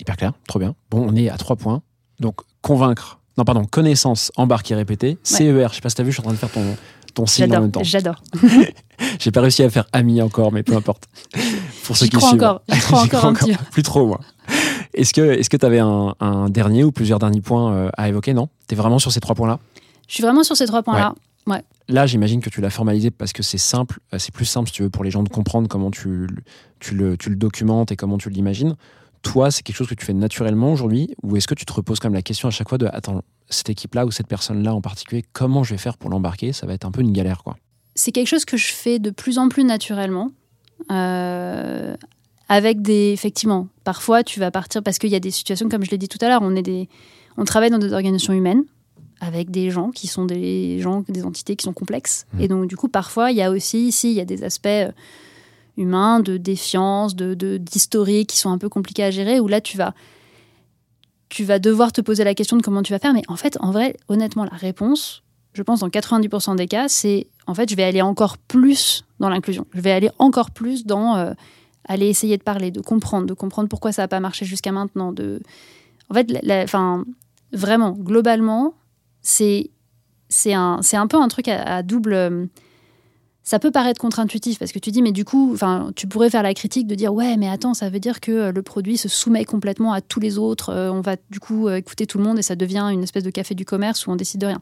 Hyper 0.00 0.16
clair, 0.16 0.32
trop 0.48 0.58
bien. 0.58 0.74
Bon, 0.90 1.06
on 1.08 1.14
est 1.14 1.28
à 1.28 1.36
trois 1.36 1.56
points. 1.56 1.82
Donc, 2.20 2.40
convaincre. 2.62 3.20
Non, 3.38 3.44
pardon, 3.44 3.64
connaissance, 3.64 4.32
embarquer, 4.36 4.74
répéter. 4.74 5.18
CER, 5.22 5.68
je 5.70 5.74
sais 5.76 5.80
pas 5.80 5.88
si 5.88 5.96
t'as 5.96 6.02
vu, 6.02 6.10
je 6.10 6.14
suis 6.16 6.20
en 6.20 6.24
train 6.24 6.32
de 6.32 6.38
faire 6.38 6.50
ton, 6.50 6.76
ton 7.14 7.26
signe 7.26 7.44
en 7.44 7.48
j'adore 7.48 7.60
même 7.62 7.70
temps. 7.70 7.82
j'adore 7.82 8.22
J'ai 9.20 9.30
pas 9.30 9.40
réussi 9.40 9.62
à 9.62 9.70
faire 9.70 9.86
ami 9.92 10.20
encore, 10.22 10.52
mais 10.52 10.62
peu 10.62 10.74
importe. 10.74 11.04
Pour 11.84 11.96
ceux 11.96 12.06
qui 12.06 12.16
crois 12.16 12.30
suivent. 12.30 12.42
encore, 12.42 12.62
j'y 12.68 12.80
crois 12.80 13.02
encore. 13.02 13.32
Plus 13.70 13.82
trop, 13.82 14.06
moi. 14.06 14.20
Est-ce 14.94 15.12
que 15.12 15.56
tu 15.56 15.66
avais 15.66 15.80
un, 15.80 16.14
un 16.20 16.48
dernier 16.48 16.84
ou 16.84 16.92
plusieurs 16.92 17.18
derniers 17.18 17.40
points 17.40 17.72
euh, 17.72 17.90
à 17.96 18.08
évoquer? 18.08 18.34
Non? 18.34 18.48
T'es 18.66 18.76
vraiment 18.76 18.98
sur 18.98 19.12
ces 19.12 19.20
trois 19.20 19.34
points-là? 19.34 19.58
Je 20.08 20.14
suis 20.14 20.22
vraiment 20.22 20.44
sur 20.44 20.56
ces 20.56 20.66
trois 20.66 20.82
points 20.82 21.14
là 21.46 21.62
Là, 21.88 22.06
j'imagine 22.06 22.40
que 22.40 22.48
tu 22.48 22.60
l'as 22.62 22.70
formalisé 22.70 23.10
parce 23.10 23.32
que 23.34 23.42
c'est 23.42 23.58
simple, 23.58 23.98
euh, 24.14 24.18
c'est 24.18 24.32
plus 24.32 24.46
simple 24.46 24.68
si 24.70 24.74
tu 24.74 24.82
veux 24.82 24.90
pour 24.90 25.04
les 25.04 25.10
gens 25.10 25.22
de 25.22 25.28
comprendre 25.28 25.68
comment 25.68 25.90
tu, 25.90 26.08
le- 26.26 26.42
tu, 26.80 26.94
le, 26.94 27.16
tu 27.18 27.28
le 27.28 27.36
documentes 27.36 27.92
et 27.92 27.96
comment 27.96 28.16
tu 28.16 28.30
l'imagines. 28.30 28.74
Toi, 29.20 29.50
c'est 29.50 29.62
quelque 29.62 29.76
chose 29.76 29.88
que 29.88 29.94
tu 29.94 30.04
fais 30.06 30.14
naturellement 30.14 30.72
aujourd'hui 30.72 31.14
ou 31.22 31.36
est-ce 31.36 31.46
que 31.46 31.54
tu 31.54 31.66
te 31.66 31.72
reposes 31.72 32.02
même 32.02 32.14
la 32.14 32.22
question 32.22 32.48
à 32.48 32.50
chaque 32.50 32.68
fois 32.70 32.78
de 32.78 32.86
attends, 32.86 33.22
cette 33.50 33.68
équipe-là 33.68 34.06
ou 34.06 34.10
cette 34.10 34.26
personne-là 34.28 34.74
en 34.74 34.80
particulier, 34.80 35.24
comment 35.34 35.62
je 35.62 35.74
vais 35.74 35.78
faire 35.78 35.98
pour 35.98 36.08
l'embarquer? 36.10 36.52
Ça 36.54 36.66
va 36.66 36.72
être 36.72 36.86
un 36.86 36.90
peu 36.90 37.02
une 37.02 37.12
galère, 37.12 37.42
quoi. 37.42 37.56
c'est 37.94 38.12
quelque 38.12 38.28
chose 38.28 38.44
que 38.46 38.56
je 38.56 38.72
fais 38.72 38.98
de 38.98 39.10
plus 39.10 39.38
en 39.38 39.48
plus 39.50 39.64
naturellement. 39.64 40.30
Euh, 40.90 41.96
avec 42.48 42.82
des. 42.82 43.12
Effectivement, 43.12 43.68
parfois 43.84 44.22
tu 44.22 44.38
vas 44.40 44.50
partir 44.50 44.82
parce 44.82 44.98
qu'il 44.98 45.10
y 45.10 45.14
a 45.14 45.20
des 45.20 45.30
situations, 45.30 45.68
comme 45.68 45.84
je 45.84 45.90
l'ai 45.90 45.98
dit 45.98 46.08
tout 46.08 46.18
à 46.20 46.28
l'heure, 46.28 46.42
on, 46.42 46.54
est 46.56 46.62
des, 46.62 46.88
on 47.36 47.44
travaille 47.44 47.70
dans 47.70 47.78
des 47.78 47.92
organisations 47.92 48.32
humaines 48.34 48.64
avec 49.20 49.50
des 49.50 49.70
gens 49.70 49.90
qui 49.90 50.06
sont 50.06 50.24
des 50.24 50.78
gens, 50.80 51.04
des 51.08 51.24
entités 51.24 51.56
qui 51.56 51.64
sont 51.64 51.72
complexes. 51.72 52.26
Mhm. 52.34 52.40
Et 52.40 52.48
donc, 52.48 52.66
du 52.66 52.76
coup, 52.76 52.88
parfois, 52.88 53.30
il 53.30 53.36
y 53.36 53.42
a 53.42 53.50
aussi, 53.50 53.86
ici, 53.86 54.10
il 54.10 54.14
y 54.16 54.20
a 54.20 54.24
des 54.24 54.44
aspects 54.44 54.66
euh, 54.66 54.90
humains, 55.76 56.20
de 56.20 56.36
défiance, 56.36 57.16
de 57.16 57.56
d'historique 57.58 58.30
qui 58.30 58.38
sont 58.38 58.50
un 58.50 58.58
peu 58.58 58.68
compliqués 58.68 59.04
à 59.04 59.10
gérer, 59.10 59.40
où 59.40 59.48
là, 59.48 59.60
tu 59.60 59.76
vas. 59.76 59.94
Tu 61.30 61.42
vas 61.42 61.58
devoir 61.58 61.90
te 61.92 62.00
poser 62.00 62.22
la 62.22 62.34
question 62.34 62.56
de 62.56 62.62
comment 62.62 62.82
tu 62.82 62.92
vas 62.92 62.98
faire, 63.00 63.12
mais 63.12 63.22
en 63.28 63.36
fait, 63.36 63.56
en 63.60 63.72
vrai, 63.72 63.96
honnêtement, 64.08 64.44
la 64.44 64.56
réponse, 64.56 65.22
je 65.52 65.62
pense 65.62 65.80
dans 65.80 65.88
90% 65.88 66.54
des 66.56 66.68
cas, 66.68 66.88
c'est 66.88 67.26
en 67.46 67.54
fait, 67.54 67.68
je 67.68 67.74
vais 67.76 67.82
aller 67.82 68.02
encore 68.02 68.38
plus 68.38 69.04
dans 69.20 69.28
l'inclusion. 69.28 69.66
Je 69.72 69.80
vais 69.80 69.90
aller 69.90 70.10
encore 70.18 70.50
plus 70.50 70.86
dans 70.86 71.16
euh, 71.16 71.32
aller 71.86 72.06
essayer 72.06 72.36
de 72.36 72.42
parler, 72.42 72.70
de 72.70 72.80
comprendre, 72.80 73.26
de 73.26 73.34
comprendre 73.34 73.68
pourquoi 73.68 73.92
ça 73.92 74.02
n'a 74.02 74.08
pas 74.08 74.20
marché 74.20 74.44
jusqu'à 74.44 74.72
maintenant. 74.72 75.12
De... 75.12 75.40
En 76.08 76.14
fait, 76.14 76.30
la- 76.42 76.66
vraiment, 77.52 77.90
globalement, 77.92 78.74
c'est 79.24 79.70
c'est 80.28 80.52
un, 80.54 80.80
peu 81.08 81.16
un 81.16 81.28
truc 81.28 81.48
à, 81.48 81.62
à 81.76 81.82
double. 81.82 82.12
euh, 82.14 82.46
Ça 83.44 83.58
peut 83.58 83.70
paraître 83.70 84.00
contre-intuitif 84.00 84.58
parce 84.58 84.72
que 84.72 84.78
tu 84.78 84.90
dis, 84.90 85.02
mais 85.02 85.12
du 85.12 85.24
coup, 85.24 85.52
enfin, 85.52 85.90
tu 85.96 86.06
pourrais 86.08 86.30
faire 86.30 86.42
la 86.42 86.54
critique 86.54 86.86
de 86.86 86.94
dire, 86.94 87.12
ouais, 87.12 87.36
mais 87.36 87.48
attends, 87.48 87.74
ça 87.74 87.88
veut 87.90 88.00
dire 88.00 88.20
que 88.20 88.32
euh, 88.32 88.52
le 88.52 88.62
produit 88.62 88.96
se 88.96 89.08
soumet 89.08 89.44
complètement 89.44 89.92
à 89.92 90.00
tous 90.00 90.18
les 90.20 90.38
autres. 90.38 90.70
euh, 90.70 90.90
on 90.90 91.02
va 91.02 91.16
du 91.30 91.40
coup 91.40 91.68
écouter 91.68 92.06
tout 92.06 92.18
le 92.18 92.24
monde 92.24 92.38
et 92.38 92.42
ça 92.42 92.56
devient 92.56 92.88
une 92.92 93.02
espèce 93.02 93.22
de 93.22 93.30
café 93.30 93.54
du 93.54 93.64
commerce 93.64 94.06
où 94.06 94.10
on 94.10 94.16
décide 94.16 94.40
de 94.40 94.46
rien. 94.46 94.60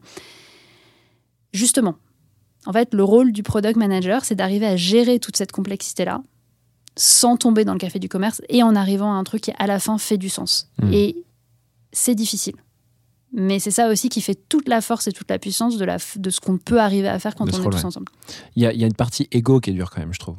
Justement, 1.53 1.95
en 2.65 2.73
fait, 2.73 2.93
le 2.93 3.03
rôle 3.03 3.31
du 3.31 3.43
product 3.43 3.77
manager, 3.77 4.25
c'est 4.25 4.35
d'arriver 4.35 4.65
à 4.65 4.75
gérer 4.75 5.19
toute 5.19 5.37
cette 5.37 5.51
complexité-là 5.51 6.21
sans 6.95 7.37
tomber 7.37 7.65
dans 7.65 7.73
le 7.73 7.79
café 7.79 7.99
du 7.99 8.09
commerce 8.09 8.41
et 8.49 8.63
en 8.63 8.75
arrivant 8.75 9.11
à 9.13 9.15
un 9.15 9.23
truc 9.23 9.41
qui, 9.41 9.51
à 9.57 9.65
la 9.67 9.79
fin, 9.79 9.97
fait 9.97 10.17
du 10.17 10.29
sens. 10.29 10.69
Mhm. 10.81 10.93
Et 10.93 11.23
c'est 11.91 12.15
difficile. 12.15 12.55
Mais 13.33 13.57
c'est 13.59 13.71
ça 13.71 13.89
aussi 13.89 14.09
qui 14.09 14.21
fait 14.21 14.37
toute 14.47 14.67
la 14.67 14.79
force 14.79 15.07
et 15.07 15.11
toute 15.11 15.29
la 15.29 15.39
puissance 15.39 15.77
de, 15.77 15.85
la, 15.85 15.97
de 16.15 16.29
ce 16.29 16.39
qu'on 16.39 16.59
peut 16.59 16.79
arriver 16.79 17.07
à 17.07 17.17
faire 17.17 17.35
quand 17.35 17.45
on 17.45 17.47
est 17.47 17.51
tous 17.51 17.65
ouais. 17.65 17.85
ensemble. 17.85 18.11
Il 18.55 18.61
y 18.61 18.67
a, 18.67 18.73
il 18.73 18.79
y 18.79 18.83
a 18.83 18.87
une 18.87 18.93
partie 18.93 19.27
égo 19.31 19.59
qui 19.59 19.71
est 19.71 19.73
dure 19.73 19.89
quand 19.89 19.99
même, 19.99 20.13
je 20.13 20.19
trouve. 20.19 20.37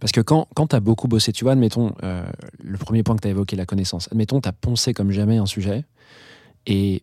Parce 0.00 0.12
que 0.12 0.22
quand, 0.22 0.48
quand 0.54 0.68
tu 0.68 0.76
as 0.76 0.80
beaucoup 0.80 1.06
bossé, 1.06 1.32
tu 1.32 1.44
vois, 1.44 1.52
admettons, 1.52 1.92
euh, 2.02 2.24
le 2.58 2.78
premier 2.78 3.02
point 3.02 3.14
que 3.14 3.20
tu 3.20 3.28
as 3.28 3.32
évoqué, 3.32 3.54
la 3.54 3.66
connaissance, 3.66 4.08
admettons, 4.10 4.40
tu 4.40 4.48
as 4.48 4.52
poncé 4.52 4.94
comme 4.94 5.10
jamais 5.10 5.36
un 5.36 5.44
sujet, 5.44 5.84
et 6.66 7.02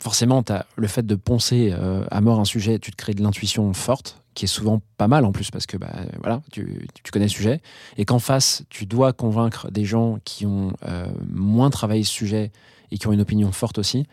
forcément, 0.00 0.42
t'as 0.42 0.64
le 0.76 0.86
fait 0.86 1.04
de 1.04 1.14
poncer 1.14 1.70
euh, 1.72 2.04
à 2.10 2.22
mort 2.22 2.40
un 2.40 2.46
sujet, 2.46 2.78
tu 2.78 2.90
te 2.90 2.96
crées 2.96 3.12
de 3.12 3.22
l'intuition 3.22 3.70
forte, 3.74 4.22
qui 4.32 4.46
est 4.46 4.48
souvent 4.48 4.80
pas 4.96 5.08
mal 5.08 5.26
en 5.26 5.32
plus, 5.32 5.50
parce 5.50 5.66
que 5.66 5.76
bah, 5.76 5.92
voilà, 6.20 6.40
tu, 6.50 6.88
tu 7.04 7.12
connais 7.12 7.26
le 7.26 7.30
sujet, 7.30 7.60
et 7.98 8.06
qu'en 8.06 8.18
face, 8.18 8.64
tu 8.70 8.86
dois 8.86 9.12
convaincre 9.12 9.70
des 9.70 9.84
gens 9.84 10.18
qui 10.24 10.46
ont 10.46 10.72
euh, 10.86 11.06
moins 11.30 11.68
travaillé 11.68 12.02
ce 12.02 12.12
sujet 12.12 12.50
et 12.90 12.96
qui 12.96 13.06
ont 13.08 13.12
une 13.12 13.20
opinion 13.20 13.52
forte 13.52 13.78
aussi, 13.78 14.06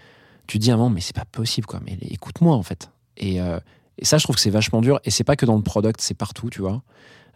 tu 0.48 0.60
te 0.60 0.64
dis 0.64 0.72
à 0.72 0.74
un 0.74 0.78
moment, 0.78 0.90
mais 0.90 1.02
c'est 1.02 1.16
pas 1.16 1.26
possible, 1.26 1.66
quoi, 1.68 1.80
mais 1.86 1.98
écoute-moi 2.02 2.56
en 2.56 2.64
fait. 2.64 2.90
Et, 3.18 3.40
euh, 3.42 3.60
et 3.98 4.06
ça, 4.06 4.18
je 4.18 4.24
trouve 4.24 4.36
que 4.36 4.42
c'est 4.42 4.50
vachement 4.50 4.82
dur. 4.82 5.00
Et 5.06 5.12
c'est 5.12 5.24
pas 5.24 5.36
que 5.36 5.46
dans 5.46 5.56
le 5.56 5.62
product, 5.64 6.02
c'est 6.02 6.14
partout, 6.16 6.50
tu 6.50 6.62
vois. 6.62 6.82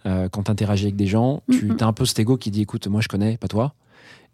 Euh, 0.06 0.30
quand 0.30 0.44
tu 0.44 0.52
interagis 0.52 0.86
avec 0.86 0.96
des 0.96 1.08
gens, 1.08 1.44
tu 1.52 1.72
as 1.80 1.86
un 1.86 1.94
peu 1.94 2.06
cet 2.06 2.20
ego 2.20 2.38
qui 2.38 2.52
dit 2.52 2.62
écoute, 2.62 2.88
moi 2.88 3.02
je 3.02 3.08
connais, 3.08 3.38
pas 3.38 3.48
toi. 3.48 3.74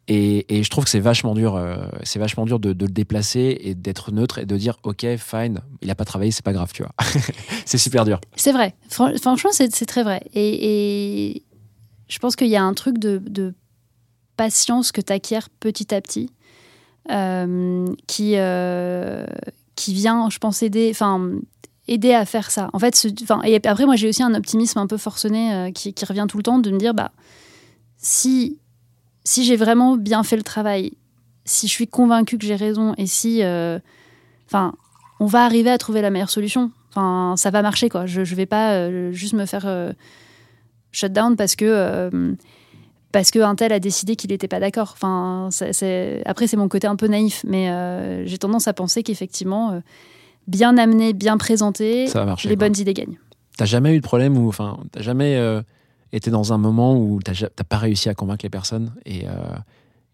Et, 0.10 0.58
et 0.58 0.64
je 0.64 0.70
trouve 0.70 0.84
que 0.84 0.90
c'est 0.90 1.00
vachement 1.00 1.34
dur, 1.34 1.56
euh, 1.56 1.88
c'est 2.04 2.20
vachement 2.20 2.46
dur 2.46 2.60
de, 2.60 2.74
de 2.74 2.86
le 2.86 2.92
déplacer 2.92 3.58
et 3.62 3.74
d'être 3.74 4.12
neutre 4.12 4.40
et 4.40 4.46
de 4.46 4.58
dire 4.58 4.76
ok, 4.84 5.06
fine, 5.18 5.62
il 5.82 5.90
a 5.90 5.96
pas 5.96 6.04
travaillé, 6.04 6.32
c'est 6.32 6.44
pas 6.44 6.52
grave, 6.52 6.72
tu 6.74 6.84
vois. 6.84 6.92
c'est 7.66 7.78
super 7.78 8.04
dur. 8.04 8.20
C'est 8.36 8.52
vrai. 8.52 8.76
Fran- 8.90 9.16
franchement, 9.22 9.52
c'est 9.54 9.74
c'est 9.74 9.86
très 9.86 10.04
vrai. 10.04 10.22
Et, 10.34 11.30
et 11.38 11.44
je 12.10 12.20
pense 12.20 12.36
qu'il 12.36 12.50
y 12.50 12.58
a 12.58 12.64
un 12.64 12.74
truc 12.74 12.98
de, 12.98 13.22
de 13.26 13.54
patience 14.36 14.92
que 14.92 15.00
tu 15.00 15.14
acquiers 15.14 15.40
petit 15.62 15.96
à 15.96 16.02
petit 16.02 16.30
qui, 17.08 18.34
euh, 18.38 19.26
qui 19.76 19.94
vient, 19.94 20.30
je 20.30 20.40
pense, 20.40 20.64
aider, 20.64 20.94
aider 21.88 22.14
à 22.14 22.26
faire 22.26 22.52
ça. 22.52 22.70
En 22.74 22.80
fait, 22.80 22.96
ce- 22.96 23.08
et 23.46 23.68
après, 23.68 23.86
moi, 23.86 23.96
j'ai 23.96 24.08
aussi 24.10 24.24
un 24.24 24.34
optimisme 24.34 24.80
un 24.80 24.88
peu 24.88 24.98
forcené 24.98 25.54
euh, 25.54 25.72
qui, 25.72 25.94
revient 26.06 26.26
tout 26.30 26.38
le 26.38 26.44
temps 26.44 26.60
de 26.60 26.72
me 26.72 26.78
dire, 26.78 26.94
bah, 26.94 27.12
si, 27.98 28.60
si 29.24 29.44
j'ai 29.44 29.56
vraiment 29.56 29.98
bien 29.98 30.24
fait 30.24 30.38
le 30.38 30.44
travail, 30.44 30.94
si 31.46 31.68
je 31.68 31.72
suis 31.74 31.88
convaincue 31.88 32.38
que 32.38 32.46
j'ai 32.46 32.56
raison 32.56 32.94
et 32.98 33.06
si, 33.06 33.44
euh, 33.44 33.80
enfin, 34.46 34.74
on 35.20 35.26
va 35.26 35.44
arriver 35.46 35.70
à 35.70 35.78
trouver 35.78 36.02
la 36.02 36.10
meilleure 36.10 36.30
solution. 36.30 36.72
Ça 36.96 37.50
va 37.52 37.62
marcher, 37.64 37.90
quoi. 37.90 38.06
Je, 38.06 38.24
je 38.24 38.36
vais 38.36 38.46
pas 38.46 38.74
euh, 38.74 39.12
juste 39.12 39.34
me 39.34 39.46
faire, 39.48 39.66
euh, 39.66 39.92
shutdown 40.94 41.36
parce 41.36 41.56
que 41.56 41.66
euh, 41.66 42.34
parce 43.14 43.32
que 43.32 43.40
un 43.40 43.56
tel 43.56 43.72
a 43.72 43.80
décidé 43.80 44.18
qu'il 44.18 44.32
n'était 44.32 44.50
pas 44.50 44.60
d'accord. 44.60 44.92
Enfin, 44.94 45.50
après 46.26 46.48
c'est 46.48 46.58
mon 46.58 46.68
côté 46.68 46.88
un 46.88 46.98
peu 46.98 47.08
naïf, 47.08 47.46
mais 47.48 47.70
euh, 47.70 48.26
j'ai 48.26 48.38
tendance 48.38 48.68
à 48.68 48.74
penser 48.74 49.04
qu'effectivement, 49.04 49.72
euh, 49.72 49.80
bien 50.48 50.78
amené, 50.78 51.14
bien 51.14 51.38
présenté, 51.38 52.10
marcher. 52.14 52.50
les 52.50 52.58
quoi. 52.58 52.68
bonnes 52.68 52.78
idées 52.78 52.94
gagnent. 52.94 53.18
T'as 53.56 53.66
jamais 53.66 53.94
eu 53.94 54.00
de 54.00 54.04
problème 54.04 54.38
ou 54.38 54.50
enfin 54.50 54.80
t'as 54.92 55.02
jamais 55.02 55.36
euh, 55.38 55.62
été 56.12 56.32
dans 56.32 56.52
un 56.52 56.58
moment 56.58 56.98
où 56.98 57.20
t'as 57.22 57.64
pas 57.64 57.78
réussi 57.78 58.10
à 58.10 58.16
convaincre 58.16 58.44
les 58.44 58.50
personnes 58.50 58.92
et 59.06 59.26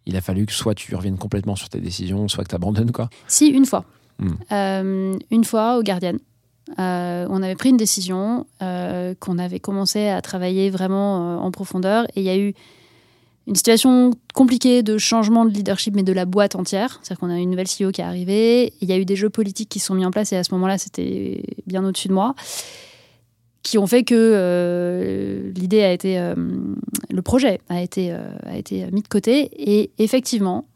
il 0.06 0.16
a 0.16 0.22
fallu 0.22 0.46
que 0.46 0.54
soit 0.54 0.76
tu 0.76 0.94
reviennes 0.96 1.18
complètement 1.18 1.56
sur 1.56 1.70
tes 1.70 1.80
décisions, 1.80 2.28
soit 2.28 2.44
que 2.44 2.50
t'abandonnes 2.50 2.92
quoi. 2.92 3.10
Si, 3.28 3.48
une 3.48 3.66
fois. 3.66 3.86
Hmm. 4.20 5.16
Une 5.32 5.44
fois 5.46 5.78
au 5.78 5.84
Guardian. 5.84 6.18
Euh, 6.78 7.26
on 7.30 7.42
avait 7.42 7.56
pris 7.56 7.70
une 7.70 7.78
décision, 7.78 8.46
euh, 8.62 9.16
qu'on 9.20 9.40
avait 9.40 9.60
commencé 9.60 10.08
à 10.08 10.22
travailler 10.22 10.70
vraiment 10.70 11.38
euh, 11.38 11.38
en 11.38 11.52
profondeur. 11.52 12.06
Et 12.16 12.22
il 12.22 12.24
y 12.24 12.30
a 12.30 12.38
eu 12.38 12.54
une 13.50 13.56
situation 13.56 14.12
compliquée 14.36 14.84
de 14.84 15.00
changement 15.00 15.44
de 15.44 15.50
leadership, 15.50 15.96
mais 15.96 16.04
de 16.04 16.14
la 16.14 16.26
boîte 16.26 16.56
entière. 16.56 17.00
C'est-à-dire 17.02 17.20
qu'on 17.20 17.32
a 17.32 17.38
une 17.40 17.50
nouvelle 17.50 17.68
CEO 17.68 17.92
qui 17.92 18.00
est 18.00 18.04
arrivée. 18.04 18.74
Il 18.80 18.88
y 18.88 18.92
a 18.92 18.98
eu 18.98 19.06
des 19.06 19.16
jeux 19.16 19.32
politiques 19.32 19.70
qui 19.70 19.80
sont 19.80 19.96
mis 19.96 20.06
en 20.06 20.12
place. 20.12 20.32
Et 20.32 20.38
à 20.38 20.44
ce 20.44 20.54
moment-là, 20.54 20.78
c'était 20.78 21.42
bien 21.66 21.84
au-dessus 21.84 22.10
de 22.10 22.14
moi. 22.14 22.36
Qui 23.64 23.80
ont 23.80 23.88
fait 23.88 24.04
que 24.04 24.14
euh, 24.16 25.52
l'idée 25.56 25.82
a 25.82 25.92
été. 25.92 26.20
euh, 26.20 26.36
le 27.10 27.22
projet 27.24 27.60
a 27.70 27.82
été, 27.82 28.12
euh, 28.12 28.30
a 28.46 28.56
été 28.56 28.86
mis 28.92 29.02
de 29.02 29.08
côté. 29.08 29.50
Et 29.58 29.90
effectivement, 29.98 30.68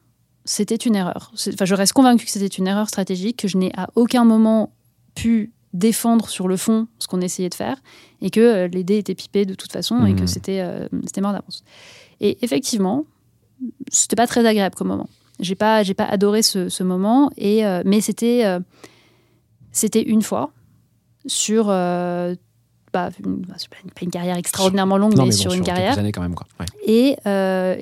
c'était 0.44 0.76
une 0.76 0.96
erreur. 0.96 1.32
Enfin, 1.54 1.66
je 1.66 1.76
reste 1.76 1.94
convaincue 1.94 2.26
que 2.26 2.32
c'était 2.32 2.48
une 2.48 2.68
erreur 2.68 2.90
stratégique, 2.90 3.38
que 3.38 3.48
je 3.48 3.58
n'ai 3.58 3.72
à 3.78 3.88
aucun 3.96 4.26
moment 4.26 4.74
pu 5.14 5.54
défendre 5.74 6.30
sur 6.30 6.48
le 6.48 6.56
fond 6.56 6.88
ce 7.00 7.08
qu'on 7.08 7.22
essayait 7.22 7.50
de 7.50 7.56
faire, 7.56 7.78
et 8.22 8.30
que 8.30 8.68
les 8.68 8.84
dés 8.84 8.98
étaient 8.98 9.16
pipés 9.16 9.46
de 9.46 9.56
toute 9.56 9.72
façon, 9.72 10.06
et 10.06 10.16
que 10.16 10.28
c'était 10.28 10.62
euh, 10.62 10.88
c'était 11.06 11.22
mort 11.22 11.34
d'avance. 11.34 11.64
Et 12.21 12.38
effectivement, 12.43 13.06
c'était 13.89 14.15
pas 14.15 14.28
très 14.28 14.45
agréable 14.45 14.76
comme 14.76 14.88
moment. 14.89 15.10
J'ai 15.39 15.56
pas, 15.56 15.84
j'ai 15.84 15.93
pas 15.93 16.06
adoré 16.06 16.41
ce, 16.41 16.69
ce 16.69 16.84
moment, 16.84 17.32
et, 17.38 17.65
euh, 17.65 17.82
mais 17.86 18.02
c'était 18.02 18.45
euh, 18.45 18.60
c'était 19.71 20.02
une 20.04 20.21
fois 20.21 20.52
sur 21.26 21.67
euh, 21.69 22.36
bah, 22.91 23.10
une, 23.26 23.38
bah, 23.38 23.56
pas 23.69 23.78
une- 23.84 23.89
pas 23.91 24.02
une 24.04 24.12
carrière 24.12 24.38
extraordinairement 24.38 24.97
longue, 24.97 25.15
non 25.15 25.23
mais, 25.23 25.30
mais 25.30 25.36
bon, 25.36 25.41
sur 25.41 25.54
une 25.54 25.63
carrière. 25.63 25.97
années 25.97 26.12
quand 26.12 26.21
même 26.21 26.36
quoi. 26.36 26.45
Ouais. 26.60 26.65
Et, 26.86 27.15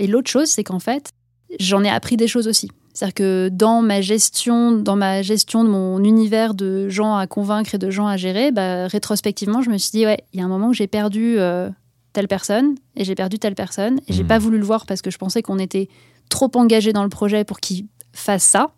et 0.04 0.08
l'autre 0.08 0.30
chose, 0.30 0.48
c'est 0.48 0.64
qu'en 0.64 0.80
fait, 0.80 1.12
j'en 1.60 1.84
ai 1.84 1.90
appris 1.90 2.16
des 2.18 2.28
choses 2.28 2.48
aussi. 2.48 2.70
C'est-à-dire 2.94 3.14
que 3.14 3.50
dans 3.52 3.82
ma 3.82 4.02
gestion, 4.02 4.74
dans 4.74 4.96
ma 4.98 5.22
gestion 5.22 5.64
de 5.64 5.70
mon 5.70 6.04
univers 6.04 6.54
de 6.54 6.90
gens 6.90 7.16
à 7.16 7.26
convaincre 7.26 7.76
et 7.76 7.78
de 7.78 7.90
gens 7.90 8.06
à 8.08 8.18
gérer, 8.18 8.52
bah, 8.52 8.88
rétrospectivement, 8.88 9.62
je 9.62 9.70
me 9.70 9.78
suis 9.78 9.92
dit 9.92 10.06
ouais, 10.06 10.24
il 10.34 10.40
y 10.40 10.44
a 10.44 10.46
un 10.46 10.50
moment 10.50 10.68
où 10.70 10.74
j'ai 10.74 10.88
perdu 10.88 11.36
euh, 11.40 11.70
telle 12.14 12.28
personne 12.28 12.76
et 12.96 13.04
j'ai 13.06 13.16
perdu 13.16 13.40
telle 13.40 13.56
personne 13.56 14.00
et 14.08 14.14
j'ai 14.14 14.24
Mhm. 14.24 14.28
pas 14.28 14.40
voulu 14.40 14.58
le 14.58 14.66
voir 14.66 14.86
parce 14.86 15.02
que 15.02 15.10
je 15.12 15.18
pensais 15.18 15.42
qu'on 15.42 15.60
était 15.60 15.88
trop 16.30 16.52
engagé 16.56 16.94
dans 16.94 17.04
le 17.04 17.10
projet 17.10 17.44
pour 17.44 17.60
qu'il 17.60 17.88
fasse 18.14 18.44
ça. 18.44 18.74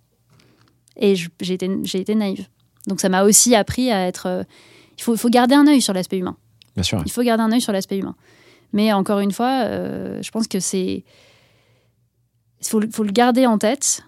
Et 0.97 1.15
j'ai 1.15 1.53
été, 1.55 1.67
été 1.95 2.13
naïve. 2.15 2.47
Donc 2.87 3.01
ça 3.01 3.09
m'a 3.09 3.23
aussi 3.23 3.55
appris 3.55 3.91
à 3.91 4.05
être. 4.07 4.27
euh, 4.27 4.43
il 4.97 5.01
faut, 5.03 5.15
faut 5.17 5.29
garder 5.29 5.55
un 5.55 5.65
œil 5.67 5.81
sur 5.81 5.93
l'aspect 5.93 6.17
humain. 6.19 6.37
Bien 6.75 6.83
sûr. 6.83 7.01
Il 7.05 7.11
faut 7.11 7.23
garder 7.23 7.43
un 7.43 7.51
œil 7.51 7.61
sur 7.61 7.71
l'aspect 7.73 7.97
humain. 7.97 8.15
Mais 8.73 8.93
encore 8.93 9.19
une 9.19 9.31
fois, 9.31 9.63
euh, 9.65 10.21
je 10.21 10.29
pense 10.31 10.47
que 10.47 10.59
c'est. 10.59 11.03
Il 12.61 12.67
faut, 12.67 12.81
faut 12.91 13.03
le 13.03 13.11
garder 13.11 13.45
en 13.47 13.57
tête. 13.57 14.03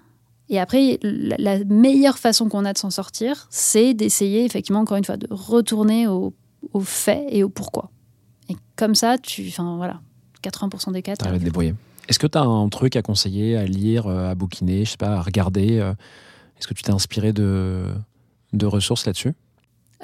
Et 0.49 0.59
après, 0.59 0.99
la, 1.01 1.35
la 1.39 1.63
meilleure 1.65 2.19
façon 2.19 2.49
qu'on 2.49 2.65
a 2.65 2.73
de 2.73 2.77
s'en 2.77 2.91
sortir, 2.91 3.47
c'est 3.49 3.93
d'essayer, 3.95 4.45
effectivement, 4.45 4.79
encore 4.81 4.97
une 4.97 5.03
fois, 5.03 5.17
de 5.17 5.27
retourner 5.31 6.07
au, 6.07 6.33
au 6.71 6.79
fait 6.81 7.25
et 7.29 7.43
au 7.43 7.49
pourquoi. 7.49 7.89
Comme 8.75 8.95
ça, 8.95 9.17
tu. 9.17 9.45
Enfin, 9.47 9.75
voilà. 9.77 9.99
80% 10.43 10.91
des 10.91 11.01
cas. 11.01 11.15
T'arrives 11.15 11.35
à 11.35 11.39
te 11.39 11.43
débrouiller. 11.43 11.73
Est-ce 12.07 12.19
que 12.19 12.27
tu 12.27 12.37
as 12.37 12.41
un 12.43 12.69
truc 12.69 12.95
à 12.95 13.01
conseiller, 13.01 13.57
à 13.57 13.65
lire, 13.65 14.05
euh, 14.07 14.29
à 14.31 14.35
bouquiner, 14.35 14.85
je 14.85 14.91
sais 14.91 14.97
pas, 14.97 15.15
à 15.17 15.21
regarder 15.21 15.79
euh, 15.79 15.93
Est-ce 16.59 16.67
que 16.67 16.73
tu 16.75 16.83
t'es 16.83 16.91
inspiré 16.91 17.33
de, 17.33 17.85
de 18.53 18.65
ressources 18.67 19.05
là-dessus? 19.07 19.33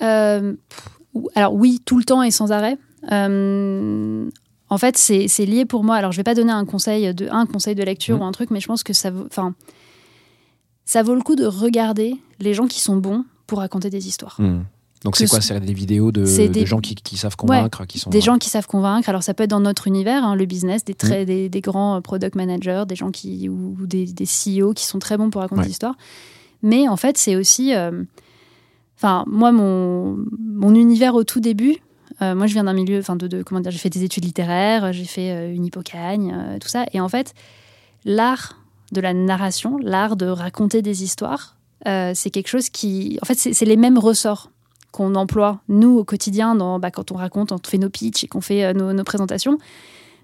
Euh, 0.02 0.54
alors 1.36 1.54
oui, 1.54 1.80
tout 1.86 1.98
le 2.00 2.04
temps 2.04 2.24
et 2.24 2.32
sans 2.32 2.52
arrêt. 2.52 2.78
Euh, 3.12 4.30
en 4.70 4.78
fait, 4.78 4.98
c'est 4.98 5.28
lié 5.46 5.66
pour 5.66 5.84
moi. 5.84 5.96
Alors, 5.98 6.12
je 6.12 6.18
vais 6.18 6.24
pas 6.24 6.34
donner 6.34 6.52
un 6.54 6.66
conseil 6.66 7.14
de 7.14 7.28
un 7.30 7.46
conseil 7.46 7.76
de 7.76 7.84
lecture 7.84 8.16
Mhm. 8.16 8.22
ou 8.22 8.26
un 8.26 8.32
truc, 8.32 8.50
mais 8.52 8.60
je 8.62 8.68
pense 8.68 8.84
que 8.84 8.94
ça 8.94 9.12
enfin, 9.28 9.54
ça 10.86 11.04
vaut 11.04 11.14
le 11.16 11.22
coup 11.22 11.36
de 11.36 11.46
regarder 11.46 12.16
les 12.40 12.54
gens 12.54 12.68
qui 12.68 12.80
sont 12.80 12.96
bons 12.98 13.26
pour 13.48 13.60
raconter 13.60 13.90
des 13.90 14.08
histoires. 14.08 14.38
Hmm. 14.40 14.62
Donc 15.04 15.16
c'est 15.18 15.28
quoi? 15.28 15.42
ce- 15.42 15.48
C'est 15.48 15.60
des 15.60 15.74
vidéos 15.74 16.12
de, 16.12 16.26
gens 16.66 16.80
qui, 16.80 16.94
qui 16.96 17.18
savent 17.18 17.36
convaincre, 17.36 17.86
qui 17.88 17.98
sont 18.00 18.10
Des 18.12 18.22
gens 18.22 18.38
qui 18.38 18.50
savent 18.50 18.68
convaincre. 18.68 19.10
Alors, 19.10 19.24
ça 19.24 19.34
peut 19.34 19.44
être 19.44 19.50
dans 19.50 19.60
notre 19.60 19.88
univers, 19.88 20.24
hein, 20.24 20.36
le 20.36 20.46
business, 20.46 20.86
des, 20.86 20.94
très, 20.94 21.26
des, 21.26 21.50
des 21.50 21.62
grands 21.62 21.96
euh, 21.98 22.02
product 22.02 22.36
managers, 22.36 22.84
des 22.88 22.96
gens 22.96 23.10
qui 23.12 23.50
ou 23.50 23.76
des, 23.88 24.06
des 24.06 24.26
CEO 24.26 24.74
qui 24.74 24.86
sont 24.86 25.00
très 25.00 25.18
bons 25.18 25.30
pour 25.32 25.42
raconter 25.42 25.62
Ouais. 25.62 25.66
des 25.66 25.72
histoires. 25.72 25.96
Mais 26.62 26.88
en 26.88 26.98
fait, 26.98 27.18
c'est 27.18 27.36
aussi. 27.36 27.74
euh, 27.74 28.04
Enfin, 28.98 29.24
moi, 29.26 29.52
mon, 29.52 30.24
mon 30.40 30.76
univers 30.76 31.16
au 31.16 31.24
tout 31.24 31.40
début, 31.40 31.78
euh, 32.22 32.36
moi, 32.36 32.46
je 32.46 32.54
viens 32.54 32.66
d'un 32.66 32.74
milieu. 32.74 33.00
Enfin, 33.00 33.16
de, 33.16 33.26
de- 33.26 33.42
comment 33.42 33.60
dire 33.60 33.72
J'ai 33.72 33.80
fait 33.80 33.90
des 33.90 34.04
études 34.04 34.26
littéraires, 34.26 34.94
j'ai 34.94 35.06
fait 35.06 35.32
euh, 35.32 35.52
une 35.52 35.66
hippocagne, 35.66 36.36
tout 36.62 36.68
ça. 36.68 36.86
Et 36.94 37.00
en 37.02 37.10
fait, 37.10 37.34
l'art 38.06 38.60
de 38.92 39.02
la 39.02 39.14
narration, 39.16 39.80
l'art 39.82 40.16
de 40.16 40.28
raconter 40.28 40.84
des 40.84 41.04
histoires, 41.04 41.58
c'est 41.86 42.30
quelque 42.30 42.48
chose 42.50 42.70
qui. 42.70 43.18
En 43.24 43.26
fait, 43.26 43.34
c'est 43.34 43.66
les 43.66 43.78
mêmes 43.78 43.98
ressorts 43.98 44.52
qu'on 44.92 45.16
emploie, 45.16 45.62
nous, 45.70 45.98
au 45.98 46.04
quotidien, 46.04 46.56
bah, 46.80 46.92
quand 46.92 47.12
on 47.12 47.16
raconte, 47.16 47.52
on 47.52 47.58
fait 47.66 47.78
nos 47.78 47.90
pitchs 47.90 48.26
et 48.26 48.28
qu'on 48.28 48.42
fait 48.42 48.66
euh, 48.66 48.74
nos, 48.74 49.04
présentations. 49.04 49.58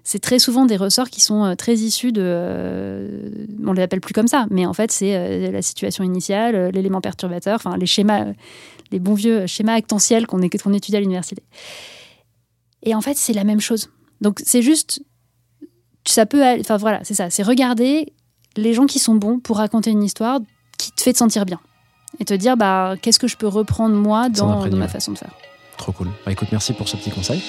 C'est 0.04 0.20
très 0.20 0.38
souvent 0.38 0.66
des 0.66 0.76
ressorts 0.76 1.10
qui 1.10 1.20
sont 1.20 1.44
euh, 1.44 1.54
très 1.54 1.74
issus 1.74 2.12
de. 2.12 2.22
euh, 2.24 3.46
on 3.66 3.72
les 3.72 3.82
appelle 3.82 4.00
plus 4.00 4.14
comme 4.14 4.28
ça, 4.28 4.46
mais 4.50 4.66
en 4.66 4.72
fait, 4.72 4.92
c'est 4.92 5.50
la 5.50 5.62
situation 5.62 6.04
initiale, 6.04 6.70
l'élément 6.70 7.00
perturbateur, 7.00 7.56
enfin, 7.56 7.76
les 7.76 7.86
schémas, 7.86 8.26
les 8.92 8.98
bons 8.98 9.14
vieux 9.14 9.46
schémas 9.46 9.74
actentiels 9.74 10.26
qu'on 10.26 10.40
qu'on 10.48 10.72
étudie 10.72 10.96
à 10.96 11.00
l'université. 11.00 11.42
Et 12.82 12.94
en 12.94 13.00
fait, 13.00 13.16
c'est 13.16 13.32
la 13.32 13.44
même 13.44 13.60
chose. 13.60 13.90
Donc, 14.20 14.40
c'est 14.44 14.62
juste. 14.62 15.02
Ça 16.06 16.24
peut. 16.24 16.42
Enfin, 16.60 16.78
voilà, 16.78 17.00
c'est 17.04 17.14
ça. 17.14 17.28
C'est 17.28 17.42
regarder 17.42 18.14
les 18.56 18.72
gens 18.72 18.86
qui 18.86 18.98
sont 18.98 19.14
bons 19.14 19.40
pour 19.40 19.58
raconter 19.58 19.90
une 19.90 20.02
histoire 20.02 20.40
qui 20.78 20.92
te 20.92 21.02
fait 21.02 21.12
te 21.12 21.18
sentir 21.18 21.44
bien. 21.44 21.60
Et 22.20 22.24
te 22.24 22.34
dire, 22.34 22.56
bah, 22.56 22.94
qu'est-ce 23.00 23.18
que 23.18 23.28
je 23.28 23.36
peux 23.36 23.46
reprendre 23.46 23.94
moi 23.94 24.28
dans, 24.28 24.66
ma 24.70 24.88
façon 24.88 25.12
de 25.12 25.18
faire. 25.18 25.30
Trop 25.76 25.92
cool. 25.92 26.08
Bah 26.26 26.32
écoute, 26.32 26.48
merci 26.50 26.72
pour 26.72 26.88
ce 26.88 26.96
petit 26.96 27.10
conseil. 27.10 27.42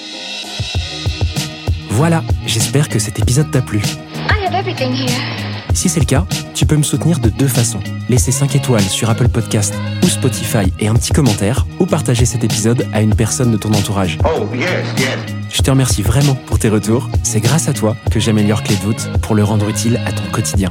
Voilà, 1.90 2.22
j'espère 2.46 2.88
que 2.88 2.98
cet 2.98 3.18
épisode 3.18 3.50
t'a 3.50 3.62
plu. 3.62 3.78
I 3.78 4.46
have 4.46 4.54
everything 4.54 4.92
here. 4.92 5.40
Si 5.74 5.88
c'est 5.88 6.00
le 6.00 6.06
cas, 6.06 6.26
tu 6.54 6.66
peux 6.66 6.76
me 6.76 6.82
soutenir 6.82 7.20
de 7.20 7.28
deux 7.28 7.48
façons. 7.48 7.80
Laisser 8.08 8.32
5 8.32 8.54
étoiles 8.56 8.82
sur 8.82 9.08
Apple 9.08 9.28
Podcast 9.28 9.74
ou 10.02 10.06
Spotify 10.06 10.72
et 10.78 10.88
un 10.88 10.94
petit 10.94 11.12
commentaire, 11.12 11.66
ou 11.78 11.86
partager 11.86 12.24
cet 12.24 12.44
épisode 12.44 12.86
à 12.92 13.02
une 13.02 13.14
personne 13.14 13.50
de 13.50 13.56
ton 13.56 13.72
entourage. 13.72 14.18
Oh, 14.24 14.46
yes, 14.54 14.68
yes. 14.98 15.18
Je 15.52 15.62
te 15.62 15.70
remercie 15.70 16.02
vraiment 16.02 16.34
pour 16.34 16.58
tes 16.58 16.68
retours. 16.68 17.08
C'est 17.22 17.40
grâce 17.40 17.68
à 17.68 17.72
toi 17.72 17.96
que 18.10 18.20
j'améliore 18.20 18.62
Clé 18.62 18.76
de 18.76 18.82
voûte 18.82 19.08
pour 19.22 19.34
le 19.34 19.44
rendre 19.44 19.68
utile 19.68 20.00
à 20.06 20.12
ton 20.12 20.24
quotidien. 20.32 20.70